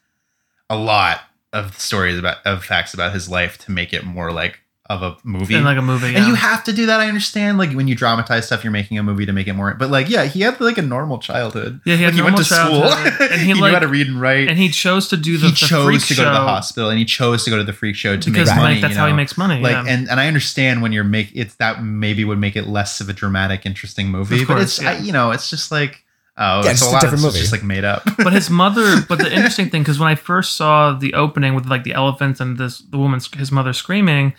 [0.70, 1.22] a lot
[1.54, 4.61] of stories about of facts about his life to make it more like
[4.92, 5.56] of a movie.
[5.56, 6.08] in like a movie.
[6.08, 6.28] and yeah.
[6.28, 7.00] you have to do that.
[7.00, 7.58] I understand.
[7.58, 9.74] Like when you dramatize stuff, you're making a movie to make it more.
[9.74, 11.82] But like, yeah, he had like a normal childhood.
[11.86, 12.84] Yeah, he had like, normal went to school,
[13.32, 14.50] and he, he, knew how to read and write.
[14.50, 16.90] and he chose to do the, he the chose freak to go to the hospital,
[16.90, 18.82] and he chose to go to the freak show to because make like money.
[18.82, 19.62] that's you how he makes money.
[19.62, 19.86] like yeah.
[19.88, 23.10] and and I understand when you're make it's that maybe would make it less of
[23.10, 24.92] a dramatic, interesting movie, Of but it's yeah.
[24.92, 26.04] I, you know it's just like
[26.38, 27.40] oh, Yeah, it's just a a lot of different it's movie.
[27.40, 28.04] just like made up.
[28.18, 31.66] but his mother but the interesting thing because when i first saw the opening with
[31.66, 34.34] like the elephants and this the woman's his mother screaming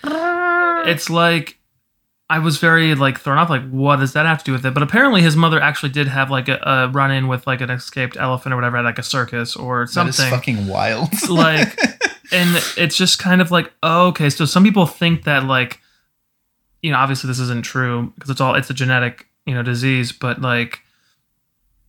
[0.86, 1.58] it's like
[2.28, 3.50] I was very like thrown off.
[3.50, 4.74] Like, what does that have to do with it?
[4.74, 7.70] But apparently, his mother actually did have like a, a run in with like an
[7.70, 10.12] escaped elephant or whatever at like a circus or something.
[10.16, 11.10] That is fucking wild.
[11.28, 11.78] Like-
[12.32, 14.30] and it's just kind of like, oh, okay.
[14.30, 15.80] So some people think that like,
[16.80, 20.12] you know, obviously this isn't true because it's all it's a genetic you know disease,
[20.12, 20.80] but like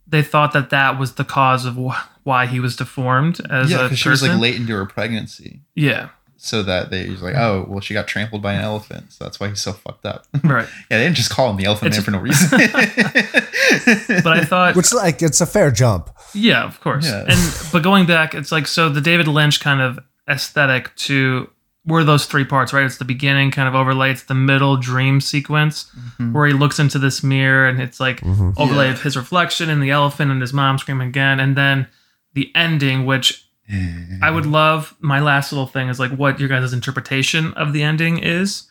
[0.08, 3.80] they thought that that was the cause of wh- why he was deformed as yeah,
[3.80, 5.62] a because she was like late into her pregnancy.
[5.76, 6.10] Yeah,
[6.46, 9.40] so that they was like, oh, well, she got trampled by an elephant, so that's
[9.40, 10.28] why he's so fucked up.
[10.44, 10.68] right.
[10.92, 12.60] yeah, they didn't just call him the elephant It's- man for no reason.
[14.24, 16.10] But I thought Which like it's a fair jump.
[16.34, 17.06] Yeah, of course.
[17.06, 17.26] Yeah.
[17.28, 21.50] And but going back, it's like so the David Lynch kind of aesthetic to
[21.86, 22.86] were those three parts, right?
[22.86, 25.90] It's the beginning kind of overlay, it's the middle dream sequence
[26.20, 26.32] Mhm.
[26.34, 28.54] where he looks into this mirror and it's like Mhm.
[28.58, 28.94] overlay Yeah.
[28.94, 31.88] of his reflection and the elephant and his mom screaming again, and then
[32.34, 34.54] the ending, which I would mm-hmm.
[34.54, 34.96] love.
[35.00, 38.64] My last little thing is like what your guys' interpretation of the ending is,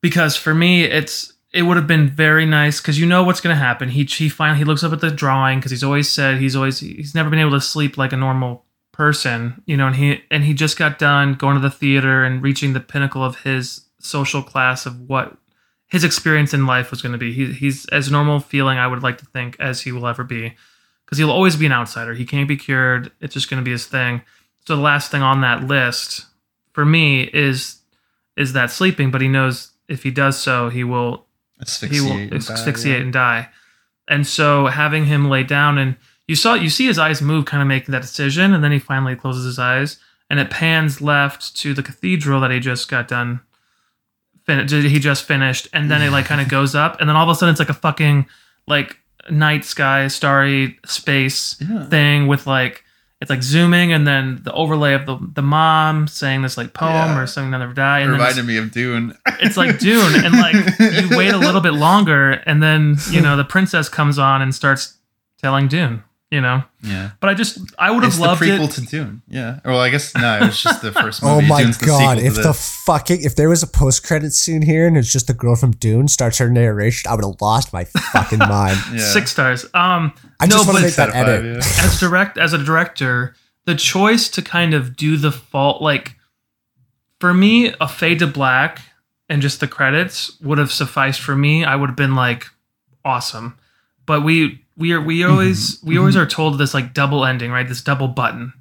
[0.00, 3.54] because for me, it's it would have been very nice because you know what's going
[3.54, 3.88] to happen.
[3.90, 6.80] He he finally he looks up at the drawing because he's always said he's always
[6.80, 10.44] he's never been able to sleep like a normal person, you know, and he and
[10.44, 14.42] he just got done going to the theater and reaching the pinnacle of his social
[14.42, 15.36] class of what
[15.88, 17.32] his experience in life was going to be.
[17.32, 20.56] He, he's as normal feeling I would like to think as he will ever be
[21.06, 22.12] because he'll always be an outsider.
[22.12, 23.10] He can't be cured.
[23.20, 24.22] It's just going to be his thing.
[24.66, 26.26] So the last thing on that list
[26.72, 27.78] for me is
[28.36, 31.26] is that sleeping, but he knows if he does so, he will
[31.80, 33.00] he will Asphyxiate.
[33.00, 33.44] and die, yeah.
[33.44, 33.48] and die.
[34.08, 35.96] And so having him lay down and
[36.28, 38.78] you saw you see his eyes move, kind of making that decision, and then he
[38.78, 39.98] finally closes his eyes
[40.28, 43.40] and it pans left to the cathedral that he just got done.
[44.44, 47.28] Fin- he just finished, and then it like kind of goes up, and then all
[47.28, 48.26] of a sudden it's like a fucking
[48.66, 48.98] like
[49.30, 51.84] night sky, starry space Yeah.
[51.86, 52.82] thing with like
[53.22, 56.92] it's like zooming, and then the overlay of the the mom saying this like poem
[56.92, 57.18] Yeah.
[57.20, 59.16] or something that never die, and it's- reminded me of Dune.
[59.40, 63.36] it's like Dune, and like you wait a little bit longer, and then you know
[63.36, 64.98] the princess comes on and starts
[65.40, 66.02] telling Dune.
[66.28, 67.12] You know, yeah.
[67.20, 68.70] but I just I would have It's the loved prequel it.
[68.72, 69.22] to Dune.
[69.28, 69.60] Yeah.
[69.64, 71.44] Well, I guess no, it was just the first movie.
[71.44, 72.18] Oh my Dune's god!
[72.18, 75.28] sequel If the fucking if there was a post credit scene here and it's just
[75.28, 78.76] the girl from Dune starts her narration, I would have lost my fucking mind.
[78.92, 78.98] yeah.
[78.98, 79.66] Six stars.
[79.72, 81.62] Um, I No, just want but- to make that of five, edit.
[81.64, 81.84] yeah.
[81.84, 86.16] as direct as a director, the choice to kind of do the fault like
[87.20, 88.80] for me, a fade to black
[89.28, 91.64] and just the credits would have sufficed for me.
[91.64, 92.46] I would have been like
[93.04, 93.58] awesome.
[94.06, 97.66] But we we are we always we always are told this like double ending, right?
[97.68, 98.52] This double button.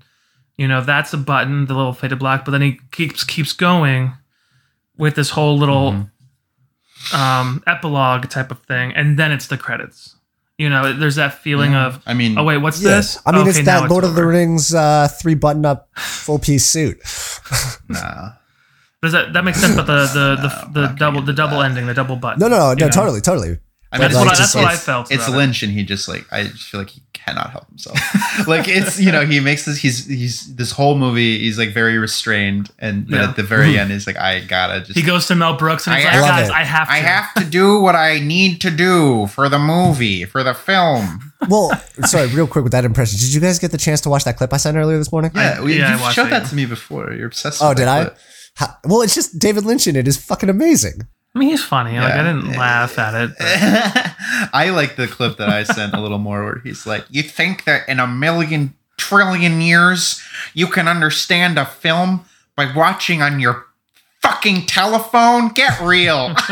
[0.58, 4.14] You know, that's a button, the little faded black, but then he keeps keeps going
[4.98, 6.10] with this whole little Mhm.
[7.14, 10.16] um epilogue type of thing, and then it's the credits.
[10.58, 11.88] You know, there's that feeling Yeah.
[11.88, 12.92] of I mean, Oh wait, what's Yeah.
[12.96, 13.20] this?
[13.26, 14.26] I mean, Okay, it's now that Lord of the.
[14.26, 16.98] Rings uh, three button up full piece suit.
[17.90, 18.32] nah.
[19.04, 19.76] Does that that makes sense?
[19.76, 21.66] But the the No, the, I'm the double the double that.
[21.66, 22.40] ending, the double button.
[22.40, 23.60] No, no, no, no, totally, totally.
[23.96, 25.12] I mean, That's it's what I, that's what I felt.
[25.12, 25.38] It's about it.
[25.38, 27.98] Lynch, and he just like I just feel like he cannot help himself.
[28.48, 31.98] like it's you know he makes this he's he's this whole movie he's like very
[31.98, 33.30] restrained, and but Yeah.
[33.30, 33.80] at the very mm-hmm.
[33.80, 36.22] end he's like I gotta just He goes to Mel Brooks and he's I like,
[36.22, 36.54] love guys, it.
[36.54, 36.94] I have to.
[36.94, 41.32] I have to do what I need to do for the movie for the film.
[41.48, 41.70] Well,
[42.06, 43.20] sorry, real quick with that impression.
[43.20, 45.30] Did you guys get the chance to watch that clip I sent earlier this morning?
[45.36, 47.14] Yeah, we, yeah, you've showed it, that to me before.
[47.14, 47.62] You're obsessed.
[47.62, 48.04] Oh, with did that I?
[48.06, 48.18] clip.
[48.56, 51.02] How, well, it's just David Lynch in it is fucking amazing.
[51.36, 52.00] I mean, he's funny.
[52.00, 53.36] Like I didn't laugh at it.
[54.54, 57.66] I like the clip that I sent a little more where he's like, You think
[57.66, 60.22] that in a million trillion years
[60.54, 62.24] you can understand a film
[62.56, 63.66] by watching on your
[64.22, 65.50] fucking telephone?
[65.50, 66.34] Get real.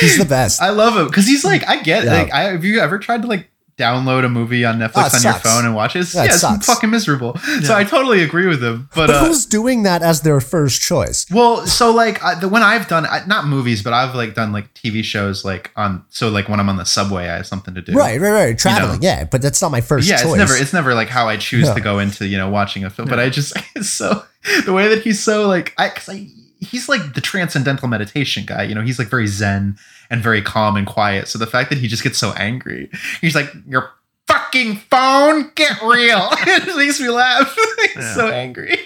[0.00, 0.60] He's the best.
[0.62, 2.04] I love him because he's like, I get.
[2.04, 2.12] Yeah.
[2.12, 3.48] Like, I, have you ever tried to like
[3.78, 6.00] download a movie on Netflix it on your phone and watch it?
[6.00, 6.66] It's, Yeah, yeah, it it's sucks.
[6.66, 7.36] fucking miserable.
[7.46, 7.60] Yeah.
[7.60, 8.88] So I totally agree with him.
[8.94, 11.26] But, but uh, who's doing that as their first choice?
[11.30, 14.52] well, so like I, the when I've done I- not movies, but I've like done
[14.52, 17.74] like TV shows like on so like when I'm on the subway, I have something
[17.74, 17.92] to do.
[17.92, 18.58] Right, right, right.
[18.58, 20.26] Traveling, yeah, but that's not my first yeah, choice.
[20.28, 21.74] it's never it's never like how I choose Yeah.
[21.74, 24.22] to go into you know watching a film, but I just so
[24.64, 26.26] the way that he's so like I because I
[26.58, 28.62] he's like the transcendental meditation guy.
[28.64, 29.76] You know, he's like very zen
[30.10, 31.28] and very calm and quiet.
[31.28, 32.90] So the fact that he just gets so angry,
[33.20, 33.92] he's like your
[34.26, 36.28] fucking phone, get real.
[36.32, 37.54] it makes me laugh.
[37.94, 38.14] he's Yeah.
[38.14, 38.78] so angry.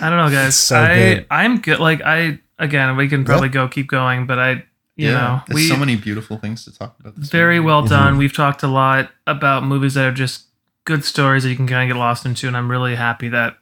[0.00, 0.56] I don't know, guys.
[0.56, 1.26] So I good.
[1.30, 1.78] I'm good.
[1.80, 4.64] Like I again, we can probably go keep going, but I
[4.96, 7.16] you know there's we so many beautiful things to talk about.
[7.16, 7.66] This very movie.
[7.66, 7.88] well Mhm.
[7.88, 8.16] done.
[8.18, 10.44] We've talked a lot about movies that are just
[10.84, 13.56] good stories that you can kind of get lost into, and I'm really happy that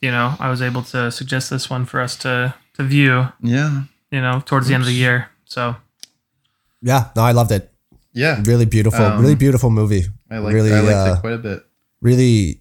[0.00, 3.28] you know I was able to suggest this one for us to to view.
[3.42, 5.28] Yeah, You know, towards the end of the year.
[5.44, 5.76] So
[6.82, 7.72] Yeah, no, I loved it.
[8.12, 8.40] yeah.
[8.44, 10.04] Really beautiful, Um, really beautiful movie.
[10.30, 11.64] I like really, I liked uh, it quite a bit.
[12.00, 12.60] Really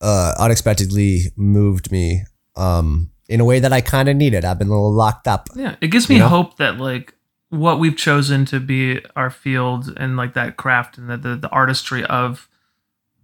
[0.00, 2.24] uh unexpectedly moved me.
[2.56, 4.44] Um in a way that I kind of needed.
[4.44, 5.48] I've been a little locked up.
[5.54, 6.28] Yeah, it gives me You know?
[6.28, 7.14] hope that like
[7.50, 11.48] what we've chosen to be our field and like that craft and the, the the
[11.50, 12.48] artistry of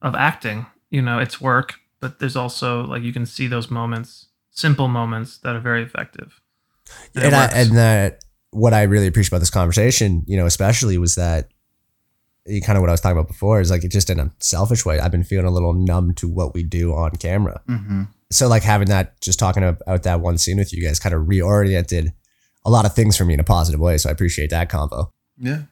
[0.03, 0.67] of acting.
[0.91, 1.75] You know, it's work,
[2.05, 6.39] but there's also like you can see those moments, simple moments that are very effective.
[7.15, 10.99] it and I, and that what I really appreciate about this conversation, you know, especially
[10.99, 11.49] was that
[12.45, 14.31] you kind of what I was talking about before is like it just in a
[14.39, 15.01] selfish way.
[15.01, 17.63] I've been feeling a little numb to what we do on camera.
[17.67, 18.03] Mm-hmm.
[18.31, 21.23] So like having that, just talking about that one scene with you guys, kind of
[21.23, 22.13] reoriented
[22.67, 23.97] a lot of things for me in a positive way.
[23.97, 25.11] So I appreciate that combo.
[25.39, 25.63] Yeah.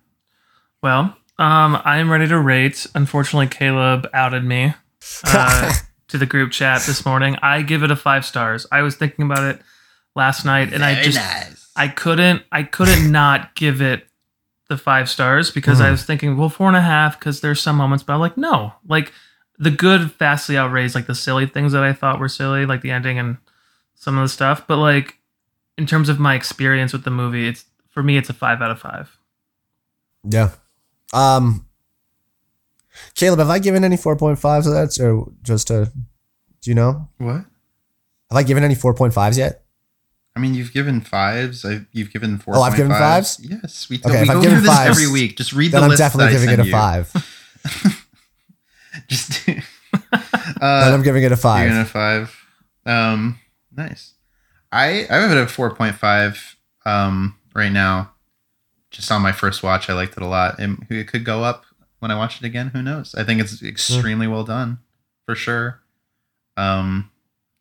[0.82, 2.86] Well, um, I'm ready to rate.
[2.94, 4.72] Unfortunately, Caleb outed me
[5.24, 5.72] uh,
[6.12, 7.36] to the group chat this morning.
[7.42, 8.66] I give it a five stars.
[8.70, 9.60] I was thinking about it
[10.14, 11.70] last night, and I just nice.
[11.74, 14.06] I couldn't I couldn't not give it
[14.68, 15.90] the five stars because I Mhm.
[15.92, 18.72] was thinking, well, four and a half because there's some moments, but I'm like, no,
[18.86, 19.12] like
[19.58, 22.90] the good vastly outweighs like the silly things that I thought were silly, like the
[22.90, 23.36] ending and
[23.94, 24.66] some of the stuff.
[24.66, 25.18] But like
[25.78, 28.70] in terms of my experience with the movie, it's for me, it's a five out
[28.70, 29.16] of five.
[30.24, 30.50] Yeah.
[31.12, 31.66] Um,
[33.14, 34.98] Caleb, have I given any 4.5s of that?
[35.00, 35.90] Or just a,
[36.60, 37.08] do you know?
[37.18, 37.44] what?
[38.30, 39.64] Have I given any 4.5s yet?
[40.34, 41.64] I mean, you've given fives.
[41.64, 42.56] I, you've given four.
[42.56, 43.38] Oh, I've given fives?
[43.42, 45.36] Yes, we, Okay, we if I've given through this fives, every week.
[45.36, 46.72] Just read Then the I'm list definitely that I giving it a you.
[46.72, 48.06] five.
[49.08, 49.62] Just then
[50.62, 51.66] uh, I'm giving it a five.
[51.66, 52.44] You're gonna five.
[52.86, 53.38] Um,
[53.76, 54.14] nice.
[54.70, 56.56] I I have it at four point five.
[56.86, 58.12] Um, right now,
[58.90, 60.58] just on my first watch, I liked it a lot.
[60.58, 61.64] It, it could go up
[62.02, 62.68] when I watch it again.
[62.74, 63.14] Who knows?
[63.14, 64.78] I think it's extremely well done,
[65.24, 65.80] for sure.
[66.56, 67.10] Um,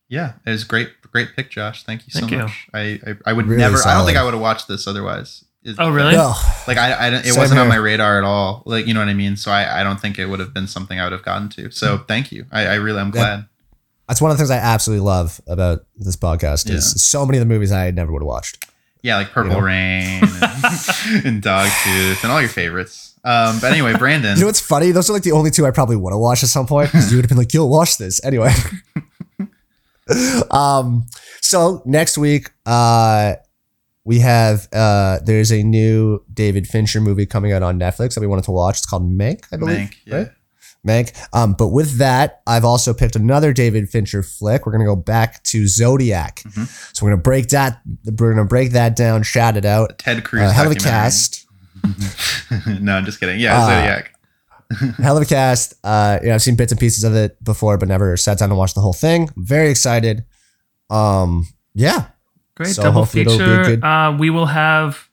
[0.10, 0.90] yeah, it was great.
[1.12, 1.84] Great pick, Josh.
[1.84, 2.38] Thank you so Thank you.
[2.40, 2.68] much.
[2.74, 3.78] I, I I would Really never.
[3.86, 4.18] I don't think.
[4.18, 5.46] I would have watched this otherwise.
[5.64, 6.14] It- Oh, really?
[6.14, 6.34] No.
[6.68, 8.64] Like I, I don't- it Same wasn't on my radar at all.
[8.66, 9.36] Like you know what I mean.
[9.36, 11.70] So I, I don't think it would have been something I would have gotten to.
[11.72, 12.46] So thank you.
[12.52, 13.18] I, I really am Hmm.
[13.18, 13.24] Yeah.
[13.24, 13.46] glad.
[14.08, 16.98] That's one of the things I absolutely love about this podcast is Yeah.
[16.98, 18.66] so many of the movies I never would have watched.
[19.04, 19.64] Yeah, like Purple You know?
[19.66, 20.32] Rain and,
[21.26, 23.11] and Dogtooth and all your favorites.
[23.24, 24.36] Um, but anyway, Brandon.
[24.36, 24.92] You know what's funny?
[24.92, 27.12] Those are like the only two I probably would have watched at some point because
[27.12, 28.52] you would have been like, "Yo, watch this." Anyway,
[30.52, 31.06] um,
[31.42, 33.36] so next week, uh,
[34.04, 38.28] we have uh, there's a new David Fincher movie coming out on Netflix that we
[38.28, 38.78] wanted to watch.
[38.78, 39.78] It's called Mank, I believe.
[39.78, 40.16] Mank, yeah.
[40.16, 40.28] right?
[40.86, 41.16] Mank.
[41.34, 44.66] Um, but with that, I've also picked another David Fincher flick.
[44.66, 46.40] We're gonna go back to Zodiac.
[46.40, 46.96] Mhm.
[46.98, 47.82] So we're gonna break that.
[48.18, 50.00] We're gonna break that down, shout it out.
[50.00, 50.42] Ted Cruz.
[50.42, 51.46] Uh, hell of a cast.
[52.82, 53.40] no, I'm just kidding.
[53.40, 54.16] Yeah, Uh, Zodiac.
[54.98, 55.74] hell of a cast.
[55.84, 58.50] Uh, you know, I've seen bits and pieces of it before, but never sat down
[58.50, 59.30] and watched the whole thing.
[59.36, 60.24] Very excited.
[60.90, 62.08] Um, yeah,
[62.56, 63.64] Great So double hopefully it'll be feature.
[63.64, 63.84] good.
[63.84, 65.10] Uh, we will have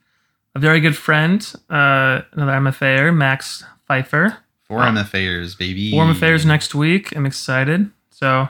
[0.55, 1.41] a very good friend,
[1.71, 4.39] uh, another MFAer, Max Pfeiffer.
[4.64, 5.91] Four MFAers, baby.
[5.93, 7.14] Four MFAers next week.
[7.16, 7.91] I'm excited.
[8.11, 8.49] So,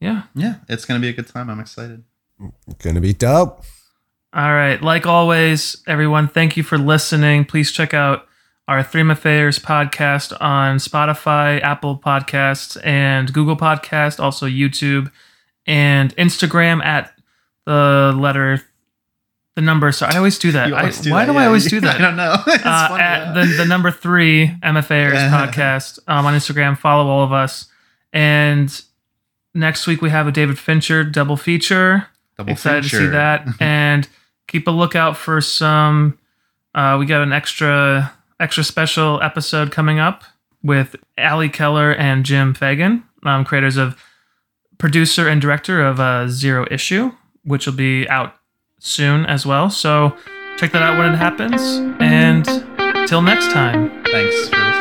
[0.00, 0.22] yeah.
[0.34, 1.50] Yeah, it's gonna be a good time.
[1.50, 2.02] I'm excited.
[2.82, 3.62] gonna be dope.
[4.34, 4.80] All right.
[4.82, 7.44] Like always, everyone, thank you for listening.
[7.44, 8.26] Please check out
[8.68, 15.10] our Three MFAers podcast on Spotify, Apple Podcasts, and Google Podcast, also YouTube
[15.66, 17.14] and Instagram at
[17.64, 18.60] the letter,
[19.56, 19.90] the number.
[19.92, 20.72] So I always do that.
[20.74, 21.94] I, always do why that, do I always do that?
[21.98, 22.34] I don't know.
[22.46, 23.44] Uh, funny, at yeah.
[23.44, 25.30] the, the number three MFAers Yeah.
[25.46, 26.76] podcast um, on Instagram.
[26.76, 27.66] Follow all of us.
[28.12, 28.82] And
[29.54, 32.08] next week we have a David Fincher double feature.
[32.38, 33.46] Double Excited to see that.
[33.60, 34.08] and
[34.46, 36.18] keep a lookout for some.
[36.74, 40.22] Uh, we got an extra extra special episode coming up
[40.62, 44.00] with Ali Keller and Jim Fagan, um, creators of
[44.78, 47.12] producer and director of uh, Zero Issue,
[47.44, 48.34] which will be out
[48.78, 49.70] soon as well.
[49.70, 50.16] So
[50.56, 51.60] check that out when it happens.
[52.00, 52.44] And
[53.08, 53.90] till next time.
[54.04, 54.77] Thanks for listening.